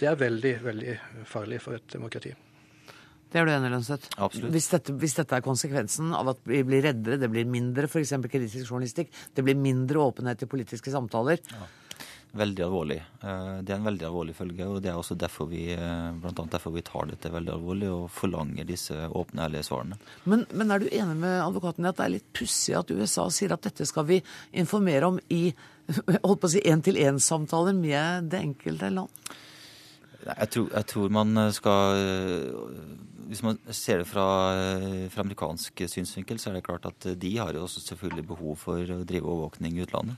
[0.00, 0.98] det er veldig, veldig
[1.32, 2.34] farlig for et demokrati.
[3.32, 4.12] Det er du enig i, Lønseth?
[4.22, 4.52] Absolutt.
[4.54, 8.14] Hvis dette, hvis dette er konsekvensen av at vi blir reddere, det blir mindre f.eks.
[8.22, 11.42] kritisk journalistikk, det blir mindre åpenhet i politiske samtaler,
[12.36, 12.96] Veldig alvorlig.
[13.22, 16.38] Eh, Det er en veldig alvorlig følge, og det er også derfor vi, eh, blant
[16.38, 19.96] annet derfor vi tar dette veldig alvorlig og forlanger disse åpne, ærlige svarene.
[20.24, 23.28] Men, men er du enig med advokaten i at det er litt pussig at USA
[23.30, 25.54] sier at dette skal vi informere om i
[26.26, 29.08] holdt på å si én-til-én-samtaler med det enkelte land?
[30.26, 32.00] Jeg tror, jeg tror man skal
[33.30, 34.26] Hvis man ser det fra,
[35.10, 38.94] fra amerikansk synsvinkel, så er det klart at de har jo også selvfølgelig behov for
[38.96, 40.16] å drive overvåkning i utlandet.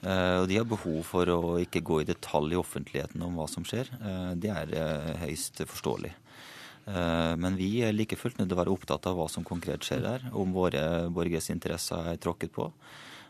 [0.00, 3.48] Eh, og de har behov for å ikke gå i detalj i offentligheten om hva
[3.50, 3.90] som skjer.
[4.00, 6.14] Uh, det er uh, høyst forståelig.
[6.90, 9.84] Eh, Men vi er like fullt nødt til å være opptatt av hva som konkret
[9.86, 12.70] skjer der, om våre borgeres interesser er tråkket på.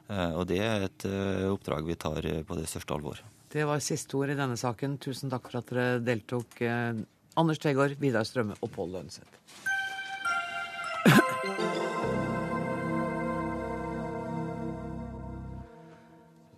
[0.09, 3.21] Eh, Og det er et eh, oppdrag vi tar eh, på det største alvor.
[3.51, 4.95] Det var siste ord i denne saken.
[5.03, 6.61] Tusen takk for at dere deltok.
[6.63, 6.95] eh,
[7.37, 9.35] Anders Tvegård, Vidar Strømme og Pål Lønseth.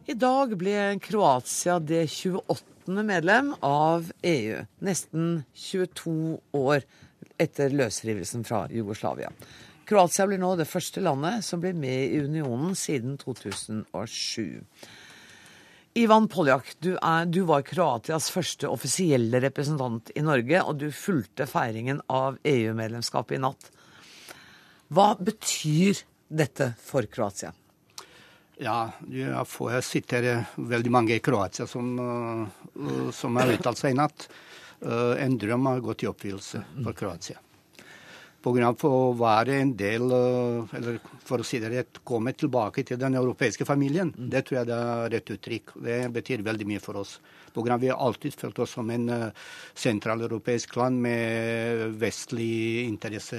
[0.04, 3.00] I dag ble Kroatia det 28.
[3.06, 6.84] medlem av EU, nesten 22 år
[7.40, 9.30] etter løsrivelsen fra Jugoslavia.
[9.88, 14.60] Kroatia blir nå det første landet som blir med i unionen siden 2007.
[15.94, 21.44] Ivan Poljak, du, er, du var Kroatias første offisielle representant i Norge, og du fulgte
[21.48, 23.68] feiringen av EU-medlemskapet i natt.
[24.92, 26.00] Hva betyr
[26.32, 27.52] dette for Kroatia?
[28.62, 28.78] Ja,
[29.12, 34.28] jeg sitter veldig mange i Kroatia som, uh, som har uttalt seg i natt.
[34.80, 37.36] Uh, en drøm har gått i oppfyllelse for Kroatia.
[38.42, 42.98] Av å være en del, uh, eller for å si det rett, komme tilbake til
[42.98, 44.10] den europeiske familien.
[44.16, 45.74] Det tror jeg det er rett uttrykk.
[45.86, 47.20] Det betyr veldig mye for oss.
[47.52, 49.46] Av vi har alltid følt oss som en uh,
[49.78, 53.38] sentraleuropeisk land med vestlig interesse,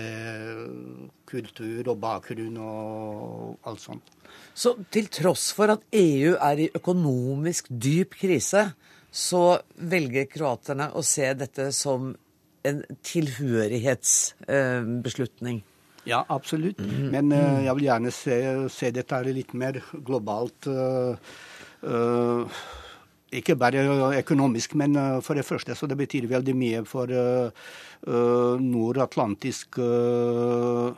[1.28, 4.16] kultur og bakgrunn og alt sånt.
[4.56, 8.70] Så til tross for at EU er i økonomisk dyp krise,
[9.14, 12.14] så velger kroaterne å se dette som
[12.64, 15.64] en tilhørighetsbeslutning.
[16.08, 16.80] Ja, absolutt.
[17.12, 20.68] Men eh, jeg vil gjerne se, se dette litt mer globalt.
[20.68, 21.16] eh,
[21.88, 22.46] eh,
[23.34, 23.82] ikke bare
[24.20, 24.94] økonomisk, men
[25.26, 27.50] for det første så det betyr veldig mye for uh,
[28.62, 30.94] nordatlantisk eh,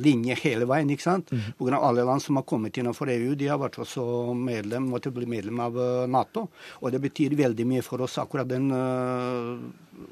[0.00, 0.90] linje hele veien.
[0.90, 1.30] ikke sant?
[1.58, 4.02] På grunn av alle land som har kommet innenfor EU, de har vært også
[4.38, 6.48] medlem, måtte bli medlem av eh, Nato.
[6.80, 9.58] Og det betyr veldig mye for oss, akkurat den uh,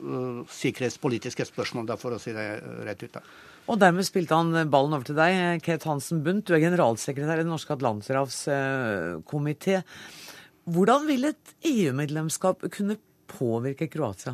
[0.00, 2.46] uh, sikkerhetspolitiske spørsmålet, for å si det
[2.86, 3.14] rett ut.
[3.18, 3.22] da.
[3.70, 6.46] Og dermed spilte han ballen over til deg, Kate Hansen Bundt.
[6.48, 9.74] Du er generalsekretær i Den norske atlanterhavskomité.
[10.70, 12.96] Hvordan vil et EU-medlemskap kunne
[13.30, 14.32] påvirke Kroatia?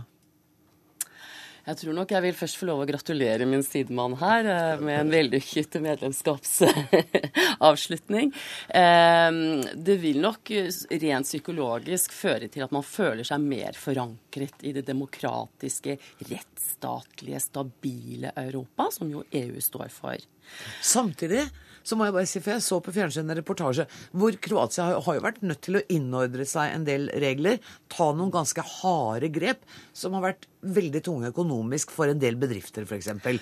[1.67, 5.01] Jeg tror nok jeg vil først få lov å gratulere min sidemann her eh, med
[5.01, 8.31] en vellykket medlemskapsavslutning.
[8.71, 9.31] Eh,
[9.75, 10.47] Det vil nok
[11.03, 15.99] rent psykologisk føre til at man føler seg mer forankret i det demokratiske,
[16.31, 20.15] rettsstatlige, stabile Europa, som jo EU står for.
[20.87, 21.51] Samtidig
[21.87, 25.01] så må jeg bare si, for jeg så på fjernsynet en reportasje hvor Kroatia har-
[25.07, 29.31] har jo vært nødt til å innordre seg en del regler, ta noen ganske harde
[29.33, 29.63] grep,
[29.95, 33.39] som har vært veldig tunge økonomisk for en del bedrifter, f.eks.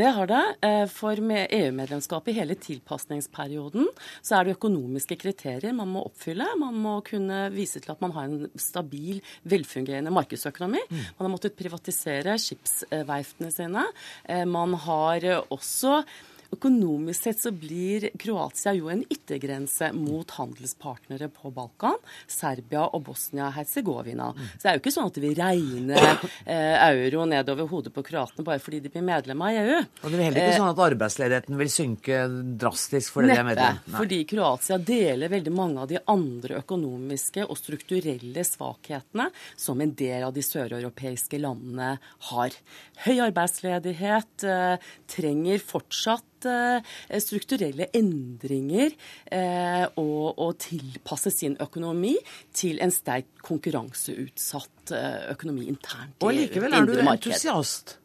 [0.00, 0.42] Det har det.
[0.62, 3.88] eh, For med EU-medlemskapet i hele tilpasningsperioden
[4.22, 6.46] så er det økonomiske kriterier man må oppfylle.
[6.60, 10.78] Man må kunne vise til at man har en stabil, velfungerende markedsøkonomi.
[11.18, 13.84] Man har måttet privatisere skipsverftene sine.
[14.28, 16.04] Eh, Man har også
[16.52, 21.98] økonomisk sett så blir Kroatia jo en yttergrense mot handelspartnere på Balkan,
[22.30, 24.30] Serbia og Bosnia-Hercegovina.
[24.56, 26.08] Så det er jo ikke sånn at vi regner
[26.44, 29.78] eh, euro nedover hodet på kroatene bare fordi de blir medlem av EU.
[30.02, 32.20] Og det er heller ikke sånn at arbeidsledigheten vil synke
[32.64, 33.80] drastisk fordi de er medlem?
[33.80, 33.96] Neppe.
[33.96, 40.26] Fordi Kroatia deler veldig mange av de andre økonomiske og strukturelle svakhetene som en del
[40.26, 41.94] av de søreuropeiske landene
[42.30, 42.58] har.
[43.06, 48.94] Høy arbeidsledighet eh, trenger fortsatt eh, strukturelle endringer
[50.00, 52.14] å og, og tilpasse sin økonomi
[52.56, 57.99] til en sterkt konkurranseutsatt eh, økonomi internt i Og likevel er du entusiast.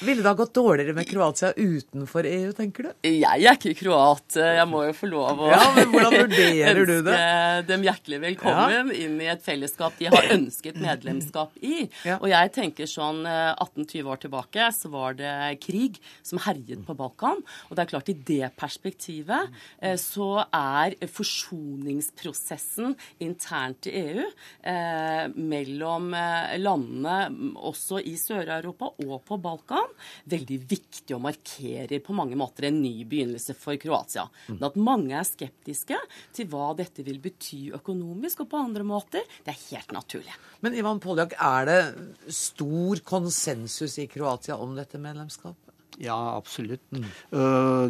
[0.00, 2.90] Ville det ha gått dårligere med Kroatia utenfor EU, tenker du?
[3.06, 4.38] Jeg er ikke kroat.
[4.38, 7.18] Jeg må jo få lov å Ja, men hvordan vurderer du det?
[7.68, 11.86] dem hjertelig velkommen inn i et fellesskap de har ønsket medlemskap i.
[12.06, 12.18] Ja.
[12.18, 16.96] Og jeg tenker sånn eh, 18-20 år tilbake så var det krig som herjet på
[16.98, 17.42] Balkan.
[17.68, 19.52] Og det er klart i det perspektivet
[19.82, 29.18] eh, så er forsoningsprosessen internt i EU eh, mellom eh, landene også i Sør-Europa og
[29.28, 29.81] på Balkan
[30.32, 34.26] veldig viktig og markerer på mange måter en ny begynnelse for Kroatia.
[34.50, 35.98] Men at mange er skeptiske
[36.36, 40.36] til hva dette vil bety økonomisk og på andre måter, det er helt naturlig.
[40.62, 45.72] Men Ivan Poljak, er det stor konsensus i Kroatia om dette medlemskapet?
[46.00, 46.82] Ja, absolutt.
[46.90, 47.04] Mm.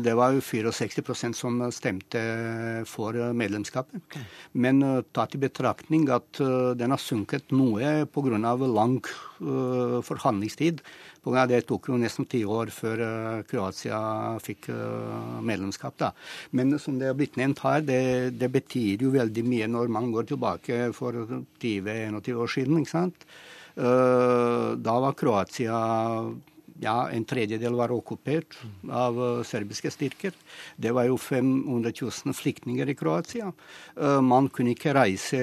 [0.02, 2.20] Det var jo 64% som stemte
[2.88, 3.38] for medlemskapet.
[3.38, 4.18] medlemskapet.
[4.52, 8.38] Men eh, tatt i betraktning at eh, den har sunket noe pga.
[8.66, 8.98] lang
[9.40, 10.82] eh, forhandlingstid.
[11.22, 14.00] På det tok jo nesten ti år før eh, Kroatia
[14.42, 15.94] fikk eh, medlemskap.
[15.98, 16.10] da.
[16.50, 20.10] Men som det har blitt nevnt her, det, det betyr jo veldig mye når man
[20.10, 21.14] går tilbake for
[21.62, 22.82] 20-21 år siden.
[22.82, 23.26] ikke sant?
[23.76, 25.78] Eh, Da var Kroatia
[26.82, 28.56] ja, en tredjedel var okkupert
[28.90, 30.34] av eh, serbiske styrker.
[30.76, 33.52] Det var jo 500 000 flyktninger i Kroatia.
[33.96, 35.38] Eh, man kunne ikke reise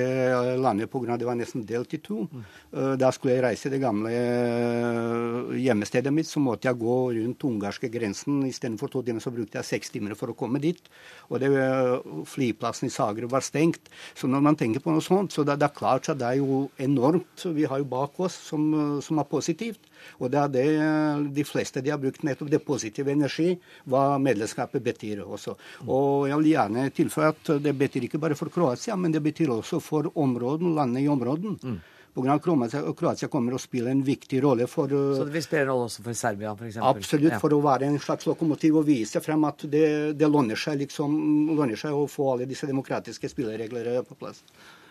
[0.60, 1.17] landet pga.
[1.17, 2.25] det var nesten delt i to.
[2.73, 7.47] Eh, da skulle jeg reise det gamle eh, hjemmestedet mitt, så måtte jeg gå rundt
[7.49, 8.43] ungarske grensen.
[8.49, 10.91] Istedenfor to timer så brukte jeg seks timer for å komme dit.
[11.30, 11.95] Og det, eh,
[12.30, 13.89] flyplassen i Zagreb var stengt.
[14.13, 16.41] Så når man tenker på noe sånt, så det, det er klart at det er
[16.43, 19.88] jo enormt vi har jo bak oss som, eh, som er positivt.
[20.19, 23.53] Og det er det eh, de fleste de har brukt nettopp det positive energi,
[23.89, 25.55] hva medlemskapet betyr også.
[25.88, 29.53] Og jeg vil gjerne tilføye at det betyr ikke bare for Kroatia, men det betyr
[29.53, 31.57] også for områden, landene i områden.
[31.63, 31.79] Mm.
[32.13, 35.71] Kroatia, Kroatia kommer å spille en viktig rolle for eh, Så det vil spille en
[35.71, 36.79] rolle også for Serbia, f.eks.?
[36.81, 39.85] Absolutt, for å være en slags lokomotiv og vise frem at det,
[40.19, 41.15] det lønner seg liksom,
[41.55, 44.43] lønner seg å få alle disse demokratiske spilleregler på plass.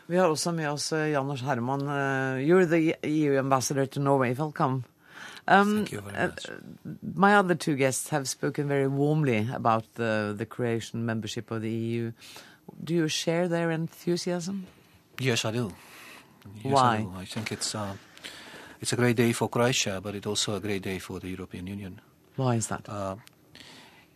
[0.09, 1.83] Vi har også med oss Janus Janos Herman.
[1.83, 4.33] Eh, You're the EU ambassador to Norway.
[4.33, 4.85] Welcome.
[5.49, 6.31] Um, Thank you very uh,
[7.15, 11.71] my other two guests have spoken very warmly about the, the Croatian membership of the
[11.71, 12.13] EU.
[12.85, 14.67] Do you share their enthusiasm?
[15.19, 15.73] Yes, I do.
[16.63, 16.97] Yes, Why?
[16.97, 17.13] I, do.
[17.17, 17.95] I think it's uh,
[18.81, 21.67] it's a great day for Croatia, but it's also a great day for the European
[21.67, 22.01] Union.
[22.37, 22.87] Why is that?
[22.87, 23.17] Uh,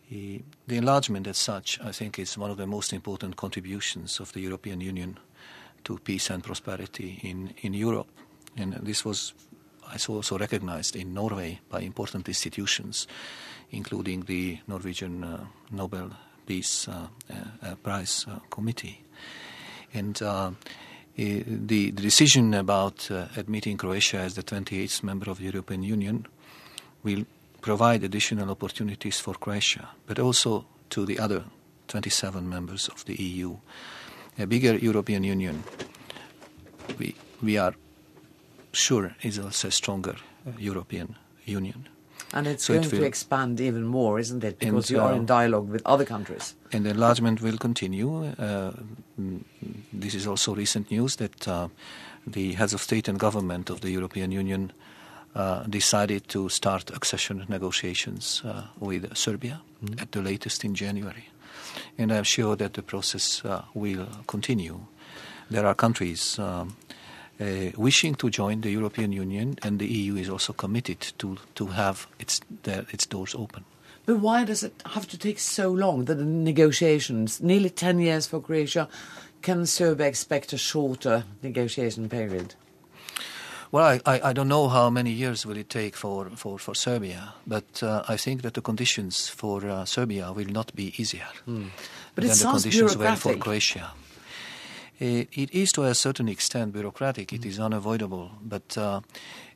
[0.09, 4.31] the, the enlargement as such, I think, is one of the most important contributions of
[4.33, 5.17] the European Union
[5.85, 8.07] to peace and prosperity in, in Europe.
[8.55, 9.33] And this was
[9.91, 13.07] I saw also recognized in Norway by important institutions,
[13.71, 16.11] including the Norwegian uh, Nobel
[16.45, 19.01] Peace uh, uh, Prize uh, Committee.
[19.93, 20.49] And eh,
[21.15, 26.25] the, the decision about admitting Croatia as the 28th member of the European Union
[27.03, 27.25] will
[27.61, 31.43] provide additional opportunities for Croatia, but also to the other
[31.87, 33.55] 27 members of the EU.
[34.39, 35.63] A bigger European Union,
[36.97, 37.73] we, we are
[38.73, 40.15] sure, is also a stronger
[40.47, 41.87] uh, European Union.
[42.33, 44.57] And it's So it going to expand even more, isn't it?
[44.57, 46.55] Because you are uh, in dialogue with other countries.
[46.71, 48.25] And the enlargement will continue.
[48.25, 48.71] Uh,
[49.19, 49.43] mm,
[49.93, 51.67] this is also recent news that uh,
[52.25, 54.71] the heads of state and government of the European Union
[55.35, 59.61] uh, decided to start accession negotiations uh, with Serbia
[59.99, 61.29] at the latest in January.
[61.97, 64.79] And I'm sure that the process uh, will continue.
[65.49, 66.75] There are countries um,
[67.77, 72.07] wishing to join the European Union, and the EU is also committed to, to have
[72.19, 73.65] its, their, its doors open.
[74.05, 77.41] But why does it have to take so long, the negotiations?
[77.41, 78.89] Nearly 10 years for Croatia.
[79.41, 82.55] Can Serbia expect a shorter negotiation period?
[83.71, 86.75] Well, I, I, I don't know how many years will it take for, for, for
[86.75, 91.27] Serbia, but uh, I think that the conditions for uh, Serbia will not be easier
[92.13, 93.35] But than the conditions were for.
[93.35, 93.91] Croatia.
[95.01, 97.33] Uh, it is to a certain extent bureaucratic.
[97.33, 99.01] It is unavoidable, but uh,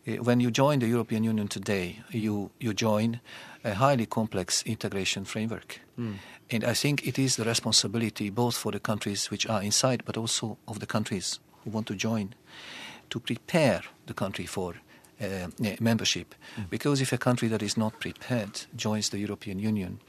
[0.08, 3.20] Uh, When you join the European Union today, you, you join
[3.64, 5.82] a highly complex integration framework.
[6.50, 10.16] And I think it is the responsibility both for the countries which are inside, but
[10.16, 12.36] also of the countries who want to join,
[13.10, 14.76] to prepare the country for
[15.20, 15.48] uh,
[15.80, 16.36] membership.
[16.70, 20.00] Because if a country that is not prepared joins the European Union,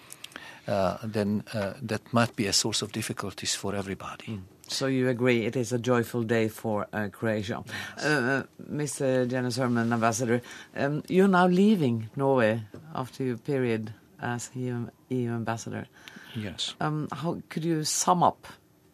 [0.68, 4.38] uh, then uh, that might be a source of difficulties for everybody.
[4.68, 7.64] So you agree it is a joyful day for uh, Croatia.
[7.96, 9.26] Uh, Mr.
[9.28, 10.42] Janice Herman, Ambassador,
[10.76, 12.62] um, you're now leaving Norway
[12.94, 15.86] after your period as EU, EU Ambassador.
[16.34, 16.74] Yes.
[16.80, 18.46] Um, how could you sum up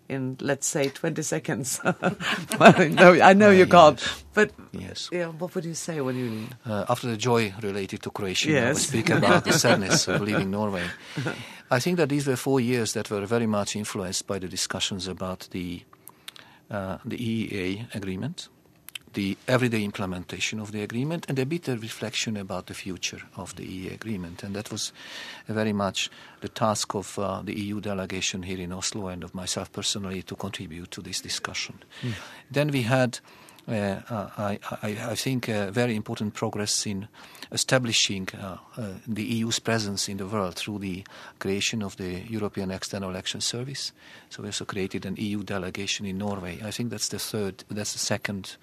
[0.08, 1.80] in, let's say, 20 seconds?
[2.58, 5.08] well, no, I know you can't, but Yes.
[5.12, 6.46] yeah, what would you say when you?
[6.66, 10.50] Uh, after the joy related to Croatia, I will speak about the sadness of leaving
[10.50, 10.84] Norway.
[11.70, 15.08] I think that these were four years that were very much influenced by the discussions
[15.08, 15.82] about the
[16.70, 18.48] uh, the EEA agreement,
[19.12, 23.54] the everyday implementation of the agreement, and a bit of reflection about the future of
[23.56, 24.42] the EEA agreement.
[24.42, 24.92] And that was
[25.46, 26.10] very much
[26.40, 30.34] the task of uh, the EU delegation here in Oslo and of myself personally to
[30.36, 31.74] contribute to this discussion.
[32.50, 33.20] Then we had
[33.68, 37.08] uh, uh, I, I, I think uh, very important progress in
[37.50, 41.04] establishing uh, uh, the EU's presence in the world through the
[41.38, 43.92] creation of the European External Action Service.
[44.30, 46.60] So we also created an EU delegation in Norway.
[46.62, 48.56] I think that's the third, that's the second,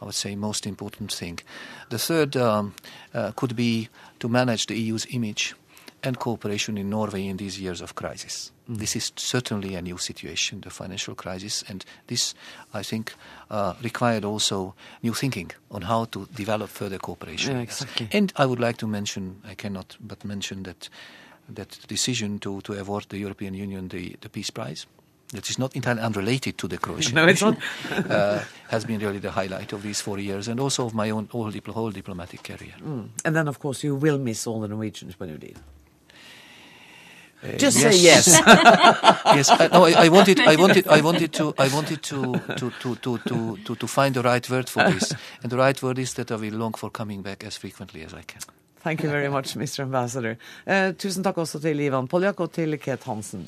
[0.00, 1.40] I would say, most important thing.
[1.90, 2.74] The third um,
[3.12, 3.88] uh, could be
[4.20, 5.54] to manage the EU's image
[6.02, 8.52] and cooperation in Norway in these years of crisis.
[8.68, 12.34] This is certainly a new situation, the financial crisis, and this,
[12.74, 13.14] I think,
[13.50, 17.56] uh, required also new thinking on how to develop further cooperation.
[17.56, 18.08] Yeah, exactly.
[18.12, 20.90] And I would like to mention, I cannot but mention that
[21.48, 24.86] that decision to, to award the European Union the, the Peace Prize.
[25.32, 27.62] That is not entirely unrelated to the Croatian No, it's mission,
[28.10, 31.26] uh, has been really the highlight of these four years and also of my own
[31.30, 32.74] whole, dipl- whole diplomatic career.
[32.82, 33.08] Mm.
[33.24, 35.58] And then, of course, you will miss all the Norwegians when you leave.
[37.42, 38.26] Uh, Just say yes.
[38.26, 39.50] yes.
[39.60, 42.94] I, no, I, I wanted, I wanted, I wanted to, I wanted to, to, to,
[42.96, 46.14] to, to, to, to find the right word for this, and the right word is
[46.14, 48.42] that I will long for coming back as frequently as I can.
[48.80, 49.80] Thank you very much, Mr.
[49.82, 50.36] Ambassador.
[50.66, 53.46] Uh, tusen takk også til Ivan Poljak og til Kate Hansen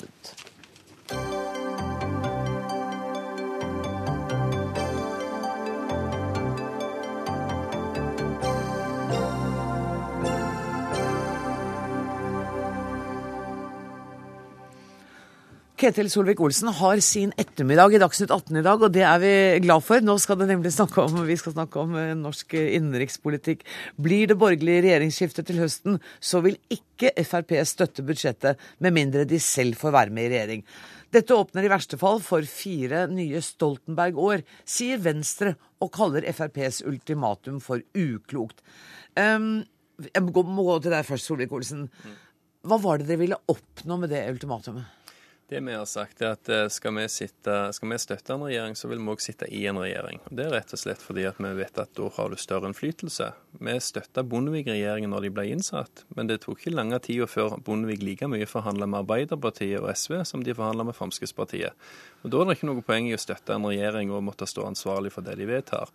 [15.81, 19.31] Ketil Solvik-Olsen har sin ettermiddag i Dagsnytt 18 i dag, og det er vi
[19.63, 20.03] glad for.
[20.05, 23.63] Nå skal det nemlig snakke om, vi skal snakke om eh, norsk innenrikspolitikk.
[23.97, 29.41] Blir det borgerlig regjeringsskifte til høsten, så vil ikke Frp støtte budsjettet, med mindre de
[29.41, 30.63] selv får være med i regjering.
[31.17, 37.57] Dette åpner i verste fall for fire nye Stoltenberg-år, sier Venstre og kaller FrPs ultimatum
[37.57, 38.61] for uklokt.
[39.17, 39.63] Um,
[40.13, 41.87] jeg må gå til deg først, Solvik-Olsen.
[42.69, 45.00] Hva var det dere ville oppnå med det ultimatumet?
[45.51, 48.75] Det vi har sagt er at eh, skal vi, sitte, skal vi støtte en regjering,
[48.79, 50.21] så vil vi òg sitte i en regjering.
[50.31, 53.27] Det er rett og slett fordi at vi vet at da har du større innflytelse.
[53.59, 57.99] Vi støtta Bondevik-regjeringen når de ble innsatt, men det tok ikke lange tida før Bondevik
[57.99, 61.75] like mye forhandla med Arbeiderpartiet og SV som de forhandla med Fremskrittspartiet.
[62.23, 64.69] Og Da er det ikke noe poeng i å støtte en regjering og måtte stå
[64.71, 65.91] ansvarlig for det de vedtar.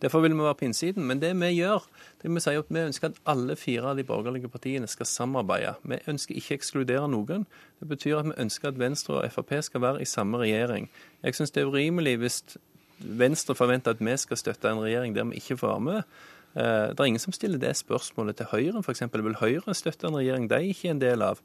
[0.00, 1.04] Derfor vil vi være på innsiden.
[1.06, 1.84] Men det vi gjør,
[2.22, 5.74] det vi sier at vi ønsker at alle fire av de borgerlige partiene skal samarbeide.
[5.84, 7.46] Vi ønsker ikke å ekskludere noen.
[7.80, 10.88] Det betyr at vi ønsker at Venstre og Frp skal være i samme regjering.
[11.22, 12.42] Jeg syns det er urimelig hvis
[13.00, 16.02] Venstre forventer at vi skal støtte en regjering der vi ikke får være med.
[16.56, 19.02] Eh, Det er ingen som stiller det spørsmålet til Høyre, f.eks.
[19.12, 21.40] Vil Høyre støtte en regjering de ikke er en del av?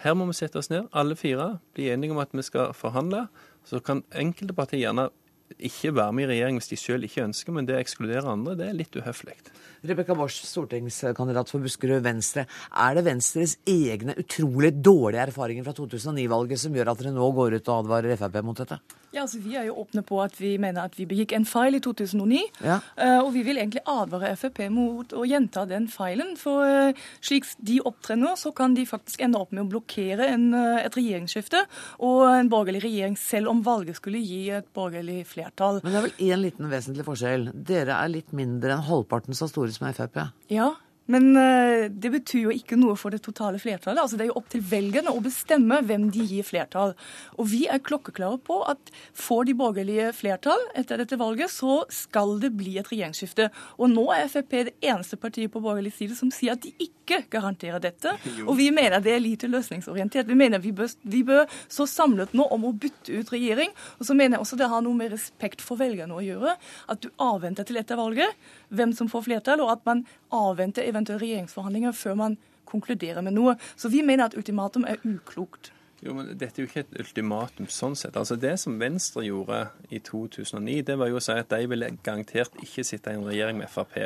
[0.00, 3.26] Her må vi sette oss ned, alle fire, bli enige om at vi skal forhandle.
[3.64, 5.10] Så kan enkelte partier gjerne
[5.58, 8.56] ikke være med i regjering hvis de selv ikke ønsker, men det å ekskludere andre,
[8.58, 9.36] det er litt uhøflig.
[9.80, 12.44] Rebekka Borsch, stortingskandidat for Buskerud Venstre.
[12.76, 17.56] Er det Venstres egne utrolig dårlige erfaringer fra 2009-valget som gjør at dere nå går
[17.56, 18.76] ut og advarer Frp mot dette?
[19.10, 21.74] Ja, altså Vi er jo åpne på at vi mener at vi begikk en feil
[21.74, 22.42] i 2009.
[22.62, 22.76] Ja.
[22.94, 26.36] eh, Og vi vil egentlig advare Frp mot å gjenta den feilen.
[26.38, 30.28] For eh, slik de opptrer nå, så kan de faktisk ende opp med å blokkere
[30.30, 31.64] en, eh, et regjeringsskifte
[32.06, 35.80] og en borgerlig regjering, selv om valget skulle gi et borgerlig flertall.
[35.82, 37.48] Men det er vel én liten vesentlig forskjell.
[37.66, 40.22] Dere er litt mindre enn halvparten så store som Frp.
[40.52, 40.74] Ja,
[41.10, 43.98] Men uh, det betyr jo ikke noe for det totale flertallet.
[44.02, 46.94] Altså Det er jo opp til velgerne å bestemme hvem de gir flertall.
[47.40, 52.36] Og vi er klokkeklare på at får de borgerlige flertall etter dette valget, så skal
[52.42, 53.48] det bli et regjeringsskifte.
[53.80, 57.24] Og nå er Frp det eneste partiet på borgerlig side som sier at de ikke
[57.32, 58.14] garanterer dette.
[58.48, 60.30] Og vi mener det er lite løsningsorientert.
[60.30, 63.74] Vi mener vi bør, vi bør så samlet nå om å bytte ut regjering.
[63.98, 66.54] Og så mener jeg også det har noe med respekt for velgerne å gjøre.
[66.92, 68.38] At du avventer til etter valget
[68.70, 70.04] hvem som får flertall, og at man
[70.34, 72.38] avventer eventuelle regjeringsforhandlinger før man
[72.70, 73.56] konkluderer med noe.
[73.76, 75.72] Så vi mener at ultimatum er uklokt.
[76.00, 78.16] Jo, men Dette er jo ikke et ultimatum sånn sett.
[78.16, 81.90] Altså Det som Venstre gjorde i 2009, det var jo å si at de ville
[82.00, 83.98] garantert ikke sitte i en regjering med Frp.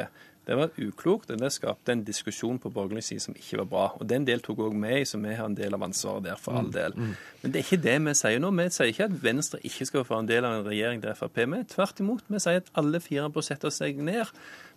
[0.45, 3.85] Det var uklokt, og det skapte en diskusjon på borgerlig side som ikke var bra.
[3.97, 6.41] Og Den del tok òg vi i, så vi har en del av ansvaret der,
[6.41, 6.97] for all mm, del.
[6.99, 7.15] Mm.
[7.43, 8.51] Men det er ikke det vi sier nå.
[8.59, 11.41] Vi sier ikke at Venstre ikke skal få en del av en regjering der Frp
[11.45, 11.69] er med.
[11.73, 12.29] Tvert imot.
[12.29, 14.29] Vi sier at alle fire bør sette seg ned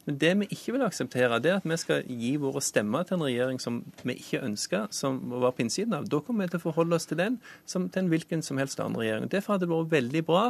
[0.08, 3.18] men det vi ikke vil akseptere, det er at vi skal gi våre stemmer til
[3.18, 6.06] en regjering som vi ikke ønsker, som var på innsiden av.
[6.08, 7.36] Da kommer vi til å forholde oss til den
[7.68, 9.28] som til en hvilken som helst annen regjering.
[9.34, 10.44] Derfor hadde det vært veldig bra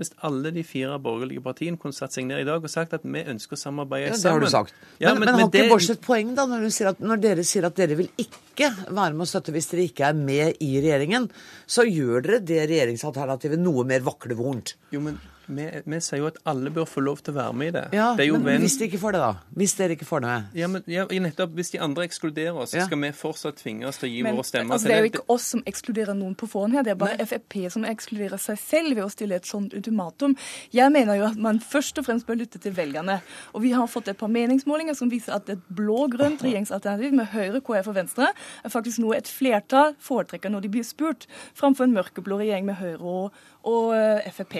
[0.00, 3.06] hvis alle de fire borgerlige partiene kunne satt seg ned i dag og sagt at
[3.06, 4.42] vi ønsker å samarbeide ja, sammen.
[4.42, 4.80] Det har du sagt.
[4.98, 5.68] Ja, men, men, men, har ikke.
[5.70, 9.22] Borch et poeng da, når, at, når dere sier at dere vil ikke være med
[9.22, 11.30] å støtte hvis dere ikke er med i regjeringen,
[11.70, 14.74] så gjør dere det regjeringsalternativet noe mer vaklevondt?
[14.94, 17.70] Jo, men vi, vi, sier jo at alle bør få lov til å være med
[17.70, 17.84] i det.
[17.96, 18.62] Ja, det men venn...
[18.64, 19.56] hvis de ikke får det, da?
[19.60, 20.56] Hvis dere ikke får det med?
[20.60, 22.86] Ja, men ja, nettopp, Hvis de andre ekskluderer oss, ja.
[22.88, 24.76] skal vi fortsatt tvinge oss til å gi men, våre stemmer.
[24.76, 27.18] Altså, det er jo ikke oss som ekskluderer noen på forhånd her, det er bare
[27.20, 27.28] Nei.
[27.28, 30.36] Frp som ekskluderer seg selv ved å stille et sånt ultimatum.
[30.74, 33.20] Jeg mener jo at man først og fremst bør lytte til velgerne.
[33.54, 37.62] Og vi har fått et par meningsmålinger som viser at et blå-grønt regjeringsalternativ med Høyre,
[37.64, 41.96] KrF og Venstre er faktisk noe et flertall foretrekker når de blir spurt, framfor en
[41.96, 44.56] mørkeblå regjering med Høyre og og eh, Frp.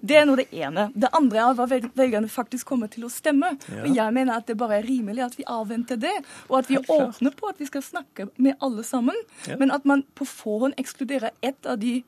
[0.00, 0.88] Det er nå det ene.
[0.94, 3.54] Det andre er hva velgerne faktisk kommer til å stemme.
[3.68, 3.84] Ja.
[3.84, 6.14] Og Jeg mener at det bare er rimelig at vi avventer det,
[6.48, 9.16] og at vi er åpne på at vi skal snakke med alle sammen.
[9.46, 9.58] Ja.
[9.60, 12.00] Men at man på forhånd ekskluderer ett av de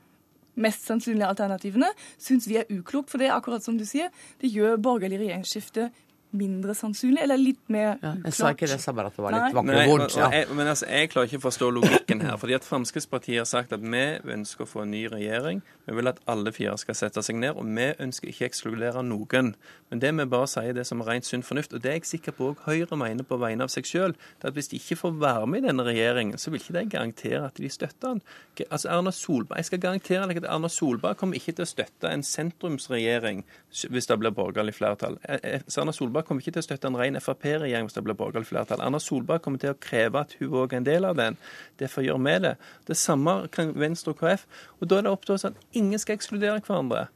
[0.59, 3.13] mest sannsynlige alternativene, syns vi er uklokt.
[3.13, 4.11] For det er akkurat som du sier,
[4.43, 5.89] det gjør borgerlig regjeringsskifte
[6.37, 9.37] mindre sannsynlig, eller litt mer ja, Jeg sa ikke det, sa bare at det var
[9.37, 10.17] litt vakkert.
[10.19, 10.43] Ja.
[10.53, 12.37] Men altså, jeg klarer ikke å forstå logikken her.
[12.41, 14.05] fordi at Fremskrittspartiet har sagt at vi
[14.35, 15.63] ønsker å få en ny regjering.
[15.87, 17.57] Vi vil at alle fire skal sette seg ned.
[17.57, 19.55] Og vi ønsker ikke å ekskludere noen.
[19.89, 22.11] Men det vi bare sier det som er rent sunn fornuft, og det er jeg
[22.13, 24.15] sikker på òg Høyre mener på vegne av seg sjøl,
[24.45, 27.47] at hvis de ikke får være med i denne regjeringen, så vil ikke de garantere
[27.47, 28.23] at de støtter den.
[28.69, 32.11] Altså Erna Solberg, Jeg skal garantere deg at Erna Solberg kommer ikke til å støtte
[32.13, 33.45] en sentrumsregjering
[33.89, 35.19] hvis det blir borgerlig flertall.
[35.29, 38.17] Eh, eh, Erna Solberg kommer ikke til å støtte en ren Frp-regjering hvis det blir
[38.19, 38.83] borgerlig flertall.
[38.85, 41.39] Erna Solberg kommer til å kreve at hun òg er en del av den.
[41.81, 42.55] Derfor gjør vi det.
[42.89, 44.47] Det samme kan Venstre og KrF.
[44.81, 47.07] Og da er det opp til oss at ingen skal ekskludere hverandre.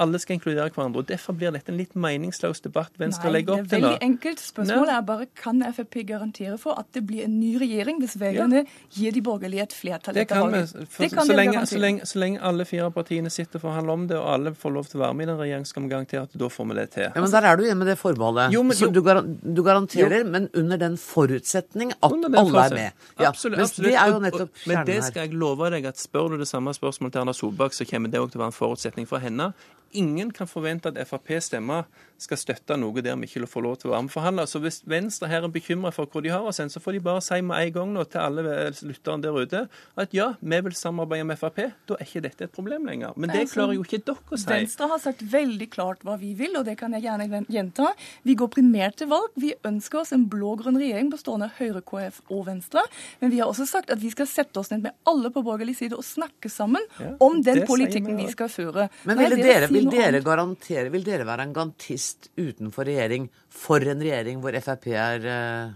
[0.00, 1.02] Alle skal inkludere hverandre.
[1.02, 3.66] og Derfor blir dette en litt meningsløs debatt Venstre Nei, legger opp til.
[3.66, 4.42] Nei, det er veldig enkelt.
[4.42, 8.62] Spørsmålet er bare kan Frp garantere for at det blir en ny regjering hvis velgerne
[8.62, 8.78] ja.
[8.96, 12.06] gir de borgerlige et flertall det kan vi, for, det kan så, lenge, så, lenge,
[12.08, 15.00] så, lenge, alle fire partiene sitter og forhandler om det, og alle får lov til
[15.00, 17.06] å være med i den regjeringen, skal vi garantere at da får vi det til.
[17.08, 18.56] Ja, Men der er du igjen med det forbeholdet.
[18.56, 18.90] Jo, men, jo.
[18.94, 20.30] du, gar du garanterer, jo.
[20.32, 23.04] men under den forutsetning at den alle er med.
[23.18, 23.60] Ja, absolutt.
[23.60, 23.90] absolutt.
[23.90, 24.82] Det er jo nettopp kjernen her.
[24.84, 27.76] Men det skal jeg love deg at spør du det samme spørsmålet til Erna Solberg,
[27.76, 29.52] så kommer det òg til å være en forutsetning for henne
[29.92, 31.86] ingen kan forvente at Frp-stemmer
[32.22, 34.46] skal støtte noe der vi ikke får lov til å være med forhandle.
[34.46, 37.02] Så hvis Venstre her er bekymra for hvor de har oss hen, så får de
[37.04, 38.44] bare si med en gang nå til alle
[38.86, 39.64] lytterne der ute
[39.98, 41.60] at ja, vi vil samarbeide med Frp.
[41.88, 43.16] Da er ikke dette et problem lenger.
[43.16, 44.48] Men det klarer jo ikke dere å si.
[44.52, 47.92] Venstre har sagt veldig klart hva vi vil, og det kan jeg gjerne gjenta.
[48.28, 49.32] Vi går primært til valg.
[49.40, 52.84] Vi ønsker oss en blå-grønn regjering bestående av Høyre, KrF og Venstre.
[53.22, 55.76] Men vi har også sagt at vi skal sette oss ned med alle på borgerlig
[55.80, 58.88] side og snakke sammen ja, om den politikken vi skal føre.
[59.08, 64.02] Men ville dere, vil dere garantere, vil dere være en garantist utenfor regjering for en
[64.02, 65.72] regjering hvor Frp er uh,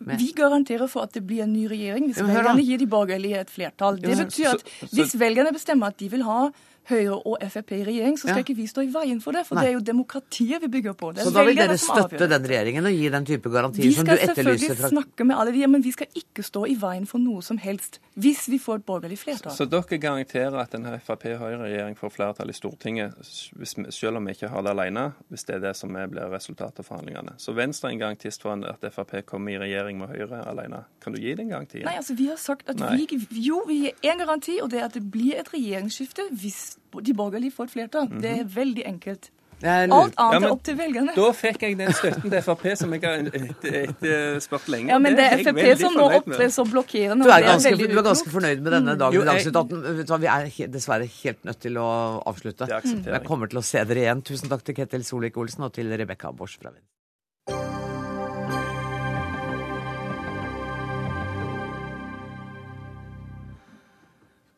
[0.00, 0.20] med?
[0.20, 3.52] Vi garanterer for at det blir en ny regjering hvis velgerne gir de borgerlige et
[3.52, 4.00] flertall.
[4.00, 6.42] Det betyr at hvis velgerne bestemmer at de vil ha
[6.90, 8.44] Høyre og Frp i regjering, så skal ja.
[8.44, 9.44] ikke vi stå i veien for det.
[9.46, 9.64] For Nei.
[9.64, 11.12] det er jo demokratiet vi bygger på.
[11.18, 14.32] så da vil dere støtte den regjeringen og gi den type garantier som du etterlyser?
[14.32, 17.22] Vi skal selvfølgelig snakke med alle de, men vi skal ikke stå i veien for
[17.22, 19.54] noe som helst hvis vi får et borgerlig flertall.
[19.54, 23.14] Så, så dere garanterer at en Frp-Høyre-regjering får flertall i Stortinget,
[23.56, 26.82] hvis, selv om vi ikke har det alene, hvis det er det som blir resultatet
[26.82, 27.36] av forhandlingene?
[27.40, 30.84] Så Venstre er en garantist for at Frp kommer i regjering med Høyre alene.
[31.00, 31.86] Kan du gi den garantien?
[31.86, 33.06] Nei, altså vi har sagt at vi,
[33.46, 36.69] jo, vi gir én garanti, og det er at det blir et regjeringsskifte hvis
[37.02, 38.08] de borgerlige får et flertall.
[38.08, 38.22] Mm -hmm.
[38.22, 39.30] Det er veldig enkelt.
[39.60, 41.14] Alt annet ja, er opp til velgerne.
[41.16, 44.88] Da fikk jeg den støtten til Frp som jeg har etterspurt lenge.
[44.88, 47.26] Ja, Men det er Frp som nå opptrer så blokkerende.
[47.28, 50.20] Du er, ganske, du er ganske fornøyd med denne dagen Jo, jeg, 18.
[50.24, 51.90] Vi er dessverre helt nødt til å
[52.30, 52.70] avslutte.
[52.70, 54.24] Jeg kommer til å se dere igjen.
[54.24, 56.56] Tusen takk til Ketil Solvik-Olsen og til Rebekka Bors.
[56.56, 56.99] fra Venstre.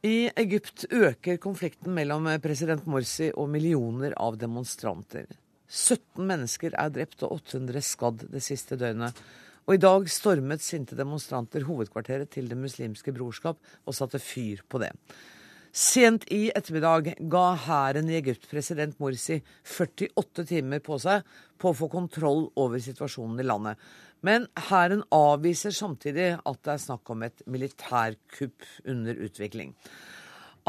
[0.02, 5.28] I Egypt øker konflikten mellom president Morsi og millioner av demonstranter.
[5.70, 9.20] 17 mennesker er drept og 800 skadd det siste døgnet.
[9.62, 14.82] Og i dag stormet sinte demonstranter hovedkvarteret til Det muslimske brorskap og satte fyr på
[14.82, 14.90] det.
[15.72, 21.22] Sent i ettermiddag ga hæren i Egypt president Morsi 48 timer på seg
[21.56, 23.78] på å få kontroll over situasjonen i landet.
[24.20, 29.72] Men hæren avviser samtidig at det er snakk om et militærkupp under utvikling.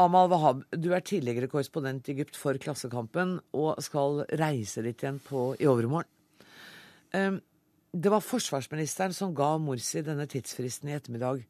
[0.00, 5.20] Amal Wahab, du er tidligere korrespondent i Egypt for Klassekampen og skal reise dit igjen
[5.22, 6.08] på, i overmorgen.
[7.12, 7.36] Ehm,
[7.92, 11.44] det var forsvarsministeren som ga Morsi denne tidsfristen i ettermiddag.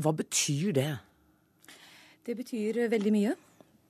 [0.00, 0.88] Hva betyr det?
[2.28, 3.30] Det betyr veldig mye.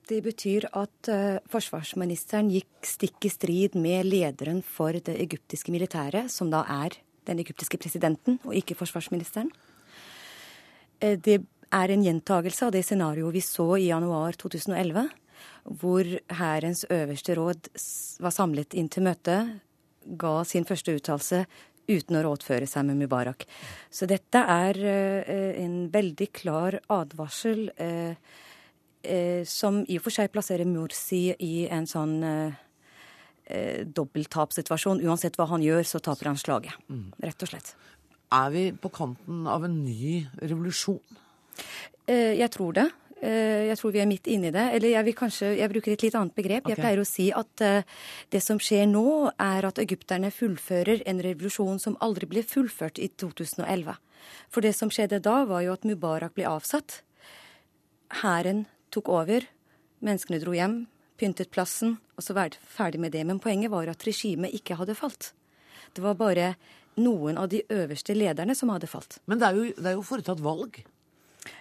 [0.07, 6.31] Det betyr at uh, forsvarsministeren gikk stikk i strid med lederen for det egyptiske militæret,
[6.31, 6.95] som da er
[7.27, 9.51] den egyptiske presidenten, og ikke forsvarsministeren.
[11.03, 15.09] Uh, det er en gjentagelse av det scenarioet vi så i januar 2011,
[15.83, 17.67] hvor hærens øverste råd
[18.23, 19.35] var samlet inn til møte,
[20.15, 21.43] ga sin første uttalelse
[21.89, 23.47] uten å rådføre seg med Mubarak.
[23.89, 27.67] Så dette er uh, en veldig klar advarsel.
[27.81, 28.45] Uh,
[29.03, 32.59] eh, som i og for seg plasserer Mursi i en sånn eh,
[33.45, 35.03] eh, dobbelttapssituasjon.
[35.07, 36.75] Uansett hva han gjør, så taper han slaget.
[36.89, 37.09] Mm.
[37.23, 37.73] Rett og slett.
[38.35, 41.01] Er vi på kanten av en ny revolusjon?
[42.05, 42.89] Eh, jeg tror det.
[43.19, 44.65] Eh, jeg tror vi er midt inne i det.
[44.77, 46.63] Eller jeg kanskje, jeg bruker et litt annet begrep.
[46.63, 46.75] Okay.
[46.75, 51.21] Jeg pleier å si at uh, det som skjer nå, er at egypterne fullfører en
[51.25, 53.97] revolusjon som aldri ble fullført i 2011.
[54.51, 57.01] For det som skjedde da, var jo at Mubarak ble avsatt.
[58.21, 59.47] Hæren tok over.
[60.05, 60.85] Menneskene dro hjem,
[61.19, 63.25] pyntet plassen, og så var det ferdig med det.
[63.27, 65.33] Men poenget var at regimet ikke hadde falt.
[65.95, 66.53] Det var bare
[66.99, 69.19] noen av de øverste lederne som hadde falt.
[69.27, 70.79] Men det er jo, det er jo foretatt valg?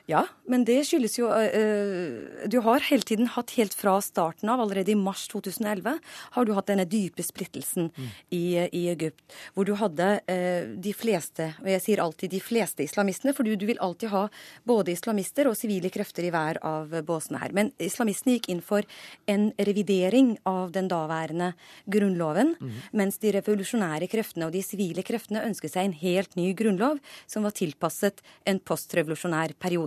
[0.09, 4.63] Ja, men det skyldes jo uh, Du har hele tiden hatt helt fra starten av,
[4.63, 5.99] allerede i mars 2011,
[6.33, 8.07] har du hatt denne dype splittelsen mm.
[8.33, 9.21] i, i, Egypt.
[9.53, 13.53] Hvor du hadde uh, de fleste, og jeg sier alltid de fleste islamistene, for du,
[13.61, 14.25] du vil alltid ha
[14.69, 17.53] både islamister og sivile krefter i hver av båsene her.
[17.57, 18.89] Men islamistene gikk inn for
[19.29, 21.53] en revidering av den daværende
[21.85, 22.81] grunnloven, mm.
[22.97, 27.45] mens de revolusjonære kreftene og de sivile kreftene ønsket seg en helt ny grunnlov som
[27.45, 29.78] var tilpasset en postrevolusjonær periode.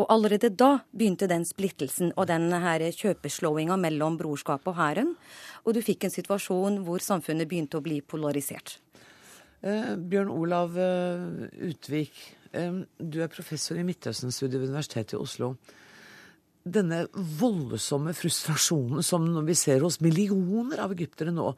[0.00, 5.14] Og allerede da begynte den splittelsen og den kjøpeslåinga mellom brorskapet og hæren.
[5.64, 8.78] Og du fikk en situasjon hvor samfunnet begynte å bli polarisert.
[9.64, 12.12] Eh, Bjørn Olav eh, Utvik,
[12.52, 15.54] eh, du er professor i Midtøsten-studiet ved Universitetet i Oslo.
[16.64, 21.52] Denne voldsomme frustrasjonen som vi ser hos millioner av egyptere nå,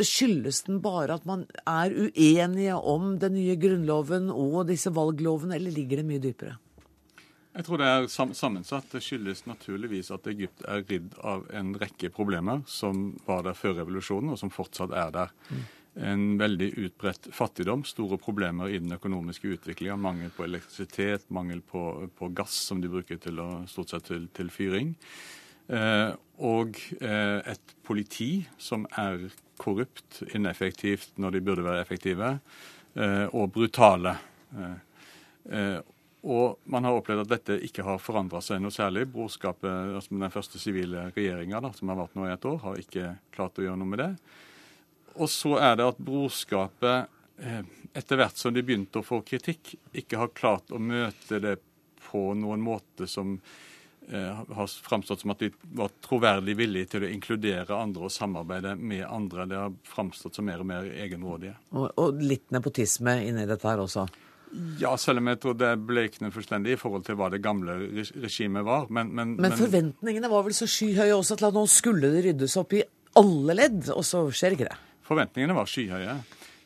[0.00, 5.74] skyldes den bare at man er uenige om den nye grunnloven og disse valglovene, eller
[5.74, 6.58] ligger det mye dypere?
[7.50, 8.92] Jeg tror det er sammensatt.
[8.92, 13.80] Det skyldes naturligvis at Egypt er ridd av en rekke problemer som var der før
[13.80, 15.34] revolusjonen, og som fortsatt er der.
[15.50, 15.64] Mm.
[16.10, 19.98] En veldig utbredt fattigdom, store problemer i den økonomiske utviklinga.
[19.98, 21.82] Mangel på elektrisitet, mangel på,
[22.14, 24.94] på, gass som de bruker til å, stort sett til, til fyring.
[25.74, 26.14] Eh,
[26.46, 29.26] og eh, et politi som er
[29.60, 32.36] korrupt, ineffektivt når de burde være effektive,
[32.94, 34.14] eh, og brutale.
[34.54, 34.76] Eh,
[35.50, 35.80] eh,
[36.20, 39.06] og man har opplevd at dette ikke har forandra seg noe særlig.
[39.08, 43.14] Brorskapet, altså den første sivile regjeringa som har vært nå i et år, har ikke
[43.32, 44.10] klart å gjøre noe med det.
[45.16, 47.64] Og så er det at brorskapet, eh,
[47.96, 51.56] etter hvert som de begynte å få kritikk, ikke har klart å møte det
[52.10, 53.38] på noen måte som
[54.10, 58.76] eh, har framstått som at de var troverdig villige til å inkludere andre og samarbeide
[58.76, 59.48] med andre.
[59.48, 61.56] Det har framstått som mer og mer egenrådige.
[61.72, 64.10] Og, og litt nepotisme inni dette her også?
[64.80, 67.76] Ja, selv om jeg tror det blekner fullstendig i forhold til hva det gamle
[68.22, 68.88] regimet var.
[68.90, 72.56] Men, men, men forventningene var vel så skyhøye også til at nå skulle det ryddes
[72.58, 72.82] opp i
[73.20, 74.76] alle ledd, og så skjer ikke det?
[75.06, 76.18] Forventningene var skyhøye.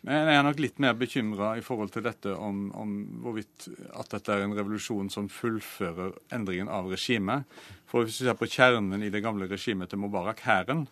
[0.05, 2.91] Men jeg er nok litt mer bekymra i forhold til dette om, om,
[3.24, 7.49] hvorvidt at dette er en revolusjon som fullfører endringen av regimet.
[7.89, 10.85] For hvis vi ser på kjernen i det gamle regimet til Mubarak, hæren,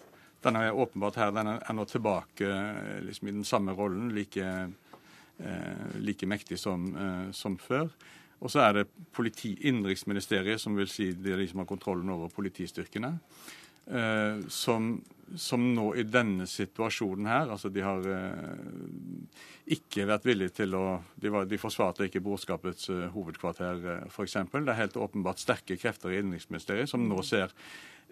[0.43, 2.49] den er åpenbart her, den er nå tilbake
[3.05, 4.09] liksom, i den samme rollen.
[4.17, 4.69] like Eh,
[6.03, 7.89] like mektig som, eh, som før.
[8.43, 12.11] Og så er det politi, innenriksministeriet, som vil si det er de som har kontrollen
[12.11, 13.15] over politistyrkene.
[13.87, 14.93] Eh, som,
[15.35, 21.01] som, nå i denne situasjonen her altså De har eh, ikke vært villige til å
[21.19, 24.39] De, var, de forsvarte ikke brorskapets eh, hovedkvarter, eh, f.eks.
[24.53, 27.51] Det er helt åpenbart sterke krefter i innenriksministeriet som nå ser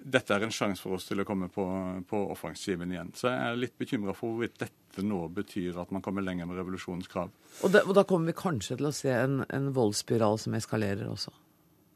[0.00, 1.64] dette er en sjanse for oss til å komme på,
[2.08, 3.12] på offensiven igjen.
[3.16, 6.60] Så jeg er litt bekymra for hvorvidt dette nå betyr at man kommer lenger med
[6.60, 7.32] revolusjonens krav.
[7.60, 11.34] Og, og da kommer vi kanskje til å se en, en voldsspiral som eskalerer også?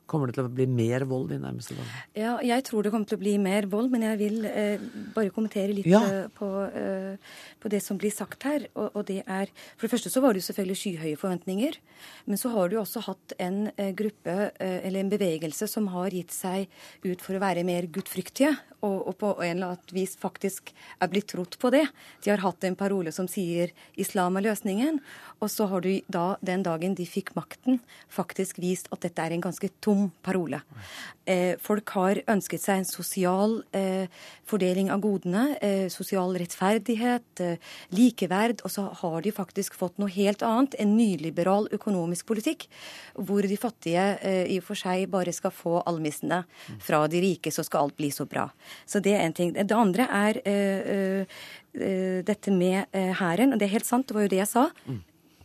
[0.06, 2.00] Kommer det til å bli mer vold de nærmeste dagene?
[2.20, 4.82] Ja, jeg tror det kommer til å bli mer vold, men jeg vil eh,
[5.14, 6.02] bare kommentere litt Ja.
[6.04, 7.16] eh, på, eh,
[7.62, 8.66] på det som blir sagt her.
[8.76, 9.48] Og, og det er
[9.78, 11.78] For det første så var det jo selvfølgelig skyhøye forventninger.
[12.28, 16.10] Men så har du også hatt en eh, gruppe, eh, eller en bevegelse, som har
[16.12, 16.68] gitt seg
[17.04, 18.52] ut for å være mer gudfryktige.
[18.84, 21.86] Og, og på en eller annen vis faktisk er blitt trodd på det.
[22.24, 25.00] De har hatt en parole som sier 'islam er løsningen'.
[25.40, 29.32] Og så har du da, den dagen de fikk makten, faktisk vist at dette er
[29.32, 30.60] en ganske tom parole.
[31.24, 34.12] Eh, folk har ønsket seg en sosial eh,
[34.44, 37.40] fordeling av godene, eh, sosial rettferdighet,
[37.96, 42.68] likeverd, og så har de faktisk fått noe helt annet, en nyliberal økonomisk politikk,
[43.16, 44.04] hvor de fattige
[44.50, 46.42] i og for seg bare skal få almissene
[46.82, 48.46] fra de rike, så skal alt bli så bra.
[48.86, 49.54] Så det er en ting.
[49.54, 50.40] Det andre er
[52.28, 54.66] dette med hæren, og det er helt sant, det var jo det jeg sa.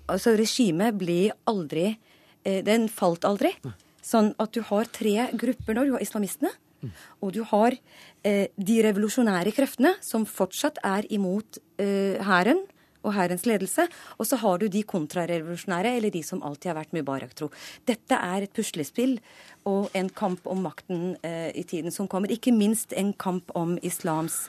[0.10, 1.94] Altså, regimet ble aldri
[2.44, 3.52] Den falt aldri.
[4.06, 5.86] Sånn at du har tre grupper nå.
[5.86, 6.52] Du har islamistene.
[7.20, 7.76] Og du har
[8.24, 12.62] eh, de revolusjonære kreftene, som fortsatt er imot eh, hæren
[13.04, 13.88] og hærens ledelse.
[14.18, 17.50] Og så har du de kontrarevolusjonære, eller de som alltid har vært Mubarak-tro.
[17.88, 19.18] Dette er et puslespill
[19.70, 22.32] og en kamp om makten eh, i tiden som kommer.
[22.32, 24.48] Ikke minst en kamp om islams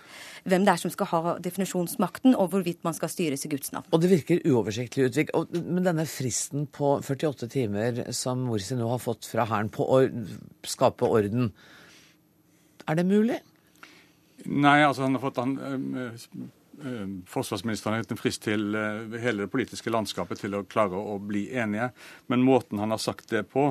[0.48, 3.84] Hvem det er som skal ha definisjonsmakten, og hvorvidt man skal styres i Guds navn.
[3.92, 5.34] Og det virker uoversiktlig, Utvik.
[5.34, 9.84] Og- Men denne fristen på 48 timer som Morsi nå har fått fra Hæren på
[9.84, 10.00] å
[10.64, 11.52] skape orden,
[12.88, 13.40] er det mulig?
[14.46, 16.46] Nei, altså han har fått han, eh,
[17.28, 21.18] Forsvarsministeren har gitt en frist til eh, hele det politiske landskapet til å klare å
[21.22, 21.90] bli enige.
[22.32, 23.66] Men måten han har sagt det på,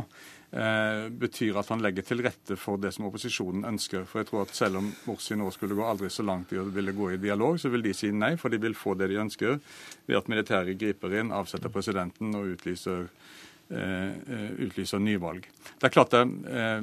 [0.52, 4.06] eh, betyr at han legger til rette for det som opposisjonen ønsker.
[4.10, 6.68] For jeg tror at selv om Morsi nå skulle gå aldri så langt i å
[6.70, 9.22] ville gå i dialog, så vil de si nei, for de vil få det de
[9.26, 9.60] ønsker
[10.06, 15.46] ved at militæret griper inn, avsetter presidenten og utlyser eh, eh, utlyser nyvalg.
[15.80, 16.80] Det er klart er eh,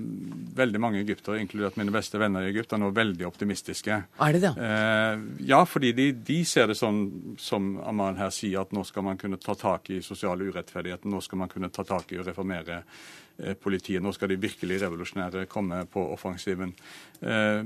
[0.57, 3.99] veldig mange egyptere, inkludert mine beste venner i Egypt, er nå veldig optimistiske.
[4.22, 4.53] Er det det?
[4.62, 9.05] Eh, ja, fordi de, de ser det sånn som Amal her sier, at nå skal
[9.09, 11.05] man kunne ta tak i sosial urettferdighet.
[11.11, 14.05] Nå skal man kunne ta tak i å reformere eh, politiet.
[14.05, 16.72] Nå skal de virkelig revolusjonære komme på offensiven.
[17.20, 17.62] Eh,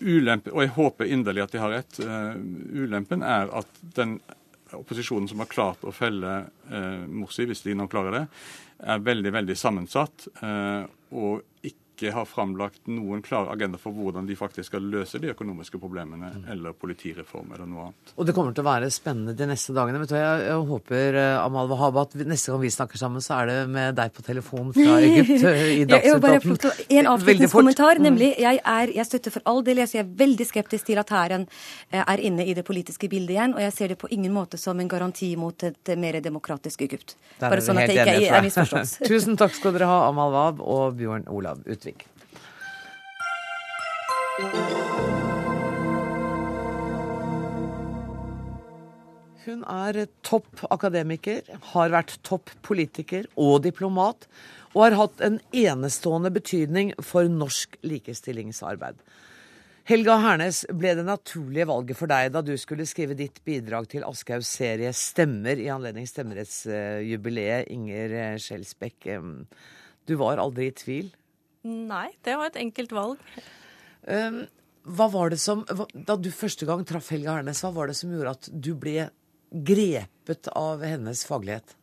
[0.00, 2.00] ulempe, og jeg håper inderlig at de har rett.
[2.00, 2.36] eh,
[2.80, 4.20] ulempen er at den
[4.78, 6.36] opposisjonen som har klart å felle
[6.70, 8.24] eh, Morsi, hvis de nå klarer det,
[8.80, 10.28] er veldig veldig sammensatt.
[10.42, 10.84] Eh,
[11.16, 11.66] og
[12.00, 16.30] ikke har framlagt noen klar agenda for hvordan de faktisk skal løse de økonomiske problemene
[16.50, 18.12] eller politireform eller noe annet.
[18.16, 20.00] Og det kommer til å være spennende de neste dagene.
[20.00, 23.42] Vet du, jeg, jeg håper, eh, Amal Wahab, at neste gang vi snakker sammen, så
[23.42, 26.40] er det med deg på telefon fra Egypt eh, i Jeg- jeg Dagsnytt 18.
[26.40, 27.12] få lov til å- En Veldig fort.
[27.20, 27.98] avslutningskommentar.
[28.00, 28.02] Mm.
[28.08, 31.46] nemlig, jeg, er, jeg støtter for all del, jeg er veldig skeptisk til at hæren
[31.92, 33.54] eh, er inne i det politiske bildet igjen.
[33.54, 36.82] Og jeg ser det på ingen måte som en garanti mot et eh, mer demokratisk
[36.86, 37.16] Egypt.
[37.40, 38.98] Bare sånn at det ikke er, er misforstått.
[39.10, 41.89] Tusen takk skal dere ha, Amal Wahab og Bjørn Olav Utvik.
[49.40, 54.28] Hun er topp akademiker, har vært topp politiker og diplomat,
[54.74, 59.00] og har hatt en enestående betydning for norsk likestillingsarbeid.
[59.90, 64.04] Helga Hernes ble det naturlige valget for deg da du skulle skrive ditt bidrag til
[64.06, 69.08] Aschehougs serie Stemmer i anledning stemmerettsjubileet, Inger Skjelsbekk.
[70.06, 71.10] Du var aldri i tvil.
[71.66, 73.20] Nei, det var et enkelt valg.
[74.08, 74.44] Um,
[74.88, 78.12] hva var det som, Da du første gang traff Helga Hernes, hva var det som
[78.14, 79.10] gjorde at du ble
[79.50, 81.76] grepet av hennes faglighet?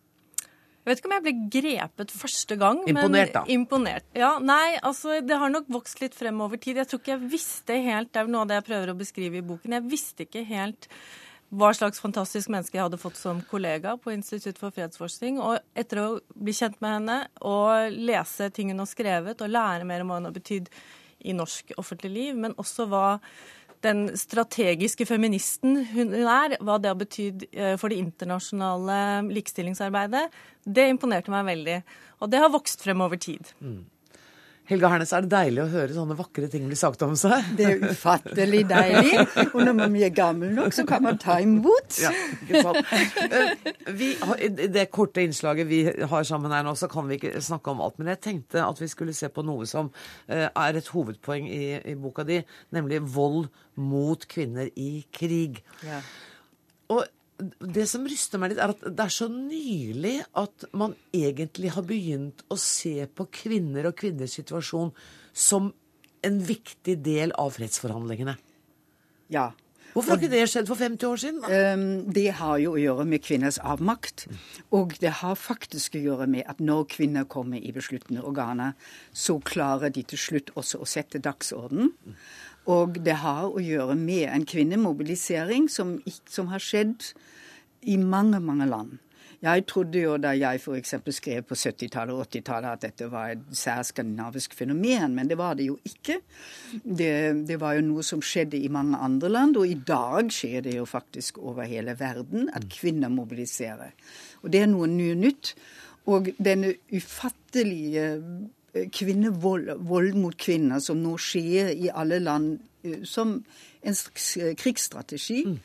[0.88, 2.78] Jeg vet ikke om jeg ble grepet første gang.
[2.88, 3.42] Imponert, da.
[3.52, 4.38] Imponert, ja.
[4.40, 6.80] Nei, altså det har nok vokst litt frem over tid.
[6.80, 9.42] Jeg tror ikke jeg visste helt, det er noe av det jeg prøver å beskrive
[9.42, 10.88] i boken, jeg visste ikke helt
[11.48, 15.40] hva slags fantastisk menneske jeg hadde fått som kollega på Institutt for fredsforskning.
[15.40, 17.18] Og etter å bli kjent med henne
[17.48, 20.68] og lese ting hun har skrevet, og lære mer om hva hun har betydd
[21.28, 23.20] i norsk offentlig liv, men også hva
[23.86, 30.26] den strategiske feministen hun er, hva det har betydd eh, for det internasjonale likestillingsarbeidet,
[30.66, 31.78] det imponerte meg veldig.
[32.22, 33.54] Og det har vokst frem over tid.
[34.68, 37.54] Helga Hernes, er det deilig å høre sånne vakre ting bli sagt om seg?
[37.56, 39.22] Det er ufattelig deilig.
[39.54, 41.96] Og når man er gammel nok, så kan man ta imot.
[42.04, 42.12] Ja,
[42.44, 42.92] ikke sant.
[43.24, 44.10] Eh, Vi
[44.44, 45.80] I det korte innslaget vi
[46.12, 47.96] har sammen her nå, så kan vi ikke snakke om alt.
[48.02, 49.88] Men jeg tenkte at vi skulle se på noe som
[50.28, 52.42] eh, er et hovedpoeng i, i boka di,
[52.76, 53.48] nemlig vold
[53.80, 55.64] mot kvinner i krig.
[56.92, 57.06] Og
[57.38, 61.86] det som ryster meg litt, er at det er så nylig at man egentlig har
[61.86, 64.90] begynt å se på kvinner og kvinners situasjon
[65.38, 65.70] som
[66.26, 68.38] en viktig del av fredsforhandlingene.
[69.34, 69.52] Ja.
[69.94, 71.46] Hvorfor har ikke det skjedd for 50 år siden?
[71.48, 74.28] Um, det har jo å gjøre med kvinners avmakt.
[74.76, 78.76] Og det har faktisk å gjøre med at når kvinner kommer i besluttende organer,
[79.10, 81.96] så klarer de til slutt også å sette dagsorden.
[82.68, 85.98] Og det har å gjøre med en kvinnemobilisering som,
[86.28, 87.14] som har skjedd
[87.88, 88.98] i mange, mange land.
[89.38, 90.96] Jeg trodde jo da jeg f.eks.
[91.14, 95.68] skrev på 70-tallet og 80-tallet at dette var et særskandinavisk fenomen, men det var det
[95.68, 96.18] jo ikke.
[96.82, 97.12] Det,
[97.46, 100.74] det, var jo noe som skjedde i mange andre land, og i dag skjer det
[100.80, 103.94] jo faktisk over hele verden at kvinner mobiliserer.
[104.42, 105.54] Og det er noe nytt.
[106.10, 108.10] Og denne ufattelige
[108.94, 113.38] kvinnevold vold mot kvinner som nå skjer i alle land eh, som
[113.82, 115.44] en eh, krigsstrategi.
[115.48, 115.60] Mm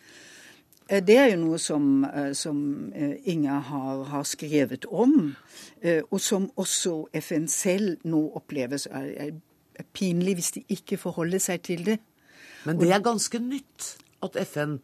[0.92, 2.04] Eh, det er jo noe som,
[2.36, 2.58] som
[3.24, 5.34] Inger har, har, skrevet om,
[6.10, 9.08] og som også FN selv nå oppleves er,
[9.78, 11.98] er pinlig hvis de ikke forholder seg til det.
[12.66, 14.76] Men det er ganske nytt at FN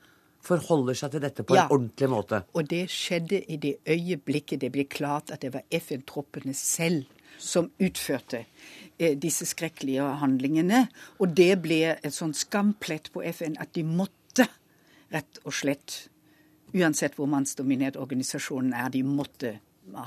[0.42, 2.40] forholder seg til dette på ja, en ordentlig måte.
[2.56, 7.06] Og det skjedde i det øyeblikket det ble klart at det var FN-troppene selv
[7.38, 8.44] som utførte
[8.98, 10.84] disse skrekkelige handlingene.
[11.22, 14.48] Og det ble et sånn skamplett på FN at de måtte
[15.14, 16.08] rett og slett,
[16.76, 19.54] uansett hvor mannsdominert organisasjonen er, de måtte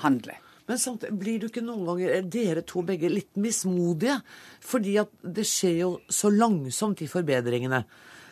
[0.04, 0.36] handle.
[0.70, 4.20] Men samt, blir du ikke noen ganger, er dere to begge, litt mismodige?
[4.64, 7.82] Fordi at det skjer jo så langsomt, de forbedringene.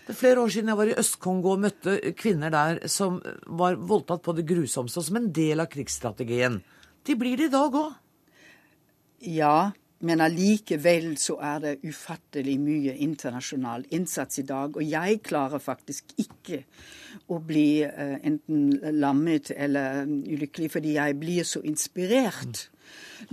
[0.06, 3.18] Det er flere år siden jeg var i Øst-Kongo og møtte kvinner der som
[3.60, 6.62] var voldtatt på det grusomste, som en del av krigsstrategien.
[7.06, 7.98] De blir det i dag òg.
[9.22, 14.78] Ja, men allikevel så er det ufattelig mye internasjonal innsats i dag.
[14.78, 16.62] Og jeg klarer faktisk ikke
[17.28, 22.70] å bli uh, enten lammet eller ulykkelig, fordi jeg blir så inspirert.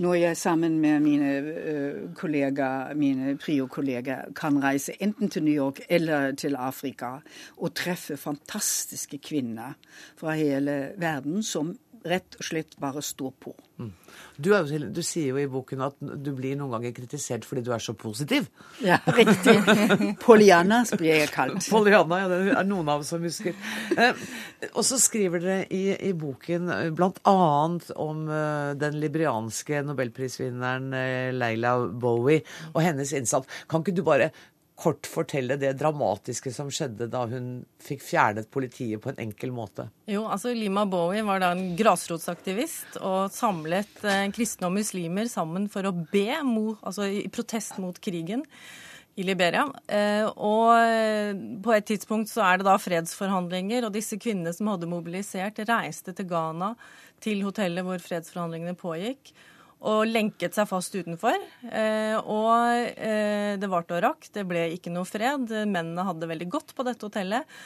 [0.02, 5.84] Når jeg sammen med mine uh, kollegaer, mine prio-kollegaer kan reise enten til New York
[5.86, 7.20] eller til Afrika
[7.56, 9.78] og treffe fantastiske kvinner
[10.18, 11.76] fra hele verden som
[12.08, 13.52] rett og slett bare stå på.
[13.80, 13.90] Mm.
[14.36, 17.70] Du, jo, du, sier jo i boken at du blir noen ganger kritisert fordi du
[17.76, 18.48] er så positiv.
[18.84, 19.56] Ja, riktig.
[20.26, 21.60] Poliana blir jeg kalt.
[21.72, 23.56] Poliana, ja, det er noen av oss som husker.
[23.96, 24.24] Eh,
[24.72, 27.36] og så skriver dere i, i boken eh, bl.a.
[28.06, 30.92] om uh, den librianske nobelprisvinneren
[31.36, 33.64] Leila Bowie og hennes innsats.
[33.70, 34.32] Kan ikke du bare
[34.76, 39.88] kort fortelle det dramatiske som skjedde da hun fikk fjernet politiet på en enkel måte?
[40.10, 45.70] Jo, altså Lima Bowie var da en grasrotsaktivist og samlet eh, kristne og muslimer sammen
[45.72, 48.44] for å be mot, altså i protest mot krigen
[49.16, 49.64] i Liberia.
[49.88, 51.32] Eh, og eh,
[51.64, 56.12] på et tidspunkt så er det da fredsforhandlinger, og disse kvinnene som hadde mobilisert, reiste
[56.12, 56.74] til Ghana,
[57.24, 59.32] til hotellet hvor fredsforhandlingene pågikk
[59.84, 61.36] og lenket seg fast utenfor.
[61.68, 64.30] Eh, og eh, det varte og rakk.
[64.32, 65.50] Det ble ikke noe fred.
[65.68, 67.58] Mennene hadde det veldig godt på dette hotellet.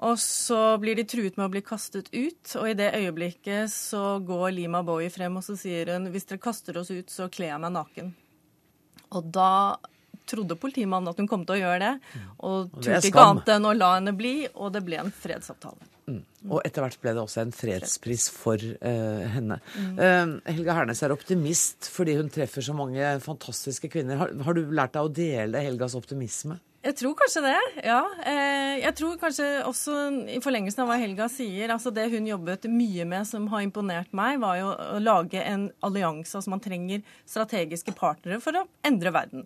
[0.00, 4.16] Og så blir de truet med å bli kastet ut, og i det øyeblikket så
[4.24, 7.50] går Lima Bowie frem og så sier hun hvis dere kaster oss ut, så kler
[7.50, 8.08] jeg meg naken.
[9.12, 9.76] Og da
[10.30, 13.76] trodde politimannen at hun kom til å gjøre det, og turte ikke annet enn å
[13.76, 15.90] la henne bli, og det ble en fredsavtale.
[16.10, 16.22] Mm.
[16.50, 19.60] Og etter hvert ble det også en fredspris for uh, henne.
[19.76, 19.92] Mm.
[20.00, 24.18] Uh, Helga Hernes er optimist fordi hun treffer så mange fantastiske kvinner.
[24.22, 26.58] Har, har du lært deg å dele Helgas optimisme?
[26.80, 27.98] Jeg tror kanskje det, ja.
[28.24, 29.96] Eh, jeg tror kanskje også
[30.32, 34.14] i forlengelsen av hva Helga sier, altså det hun jobbet mye med som har imponert
[34.16, 36.32] meg, var jo å lage en allianse.
[36.38, 39.44] Altså man trenger strategiske partnere for å endre verden.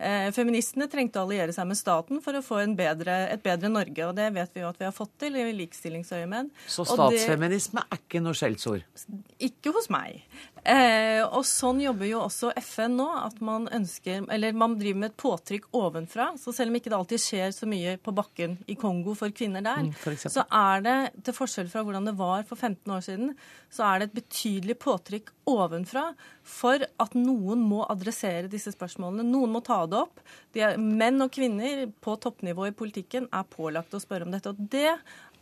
[0.00, 4.06] Eh, feministene trengte å alliere seg med staten for å få bedre, et bedre Norge,
[4.08, 6.48] og det vet vi jo at vi har fått til i likestillingsøyemed.
[6.64, 8.88] Så statsfeminisme er ikke noe skjellsord?
[9.36, 10.22] Ikke hos meg.
[10.60, 15.08] Eh, og sånn jobber jo også FN nå, at man ønsker Eller man driver med
[15.08, 16.26] et påtrykk ovenfra.
[16.40, 19.64] Så selv om ikke det alltid skjer så mye på bakken i Kongo for kvinner
[19.64, 23.04] der, mm, for så er det, til forskjell fra hvordan det var for 15 år
[23.06, 23.32] siden,
[23.72, 26.10] så er det et betydelig påtrykk ovenfra
[26.46, 29.24] for at noen må adressere disse spørsmålene.
[29.30, 30.20] Noen må ta det opp.
[30.54, 34.52] Er, menn og kvinner på toppnivå i politikken er pålagt å spørre om dette.
[34.52, 34.90] Og det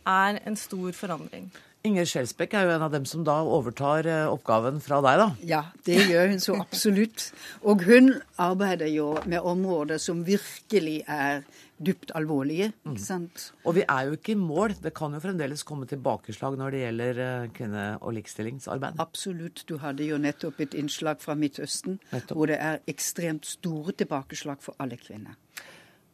[0.07, 1.49] er en stor forandring.
[1.87, 5.27] Inger Skjelsbekk er jo en av dem som da overtar eh, oppgaven fra deg, da?
[5.47, 7.29] Ja, det gjør hun så absolutt.
[7.63, 11.45] Og hun arbeider jo med områder som virkelig er
[11.79, 12.73] dypt alvorlige.
[12.83, 12.99] ikke mm.
[12.99, 13.45] sant?
[13.53, 13.61] Mm.
[13.63, 14.75] Og vi er jo ikke i mål.
[14.83, 18.99] Det kan jo fremdeles komme tilbakeslag når det gjelder eh, kvinne- og likestillingsarbeid.
[18.99, 19.63] Absolutt.
[19.69, 22.35] Du hadde jo nettopp et innslag fra Midtøsten nettopp.
[22.35, 25.39] hvor det er ekstremt store tilbakeslag for alle kvinner.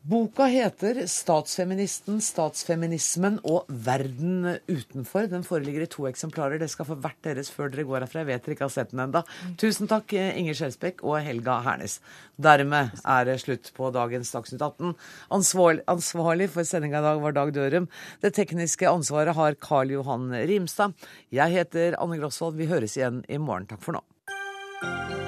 [0.05, 5.25] Boka heter 'Statsfeministen, statsfeminismen og verden utenfor'.
[5.31, 6.59] Den foreligger i to eksemplarer.
[6.61, 8.21] Det skal få hvert deres før dere går herfra.
[8.21, 9.23] Jeg vet dere ikke har sett den enda.
[9.57, 11.97] Tusen takk, Inger Skjelsbekk og Helga Hernes.
[12.37, 14.93] Dermed er det slutt på dagens Dagsnytt 18.
[15.33, 17.89] Ansvarlig, for sendinga i dag var Dag Dørum.
[18.21, 20.93] Det tekniske ansvaret har Karl Johan Rimstad.
[21.33, 22.61] Jeg heter Anne Grosvold.
[22.61, 23.65] Vi høres igjen i morgen.
[23.65, 25.24] Takk for nå.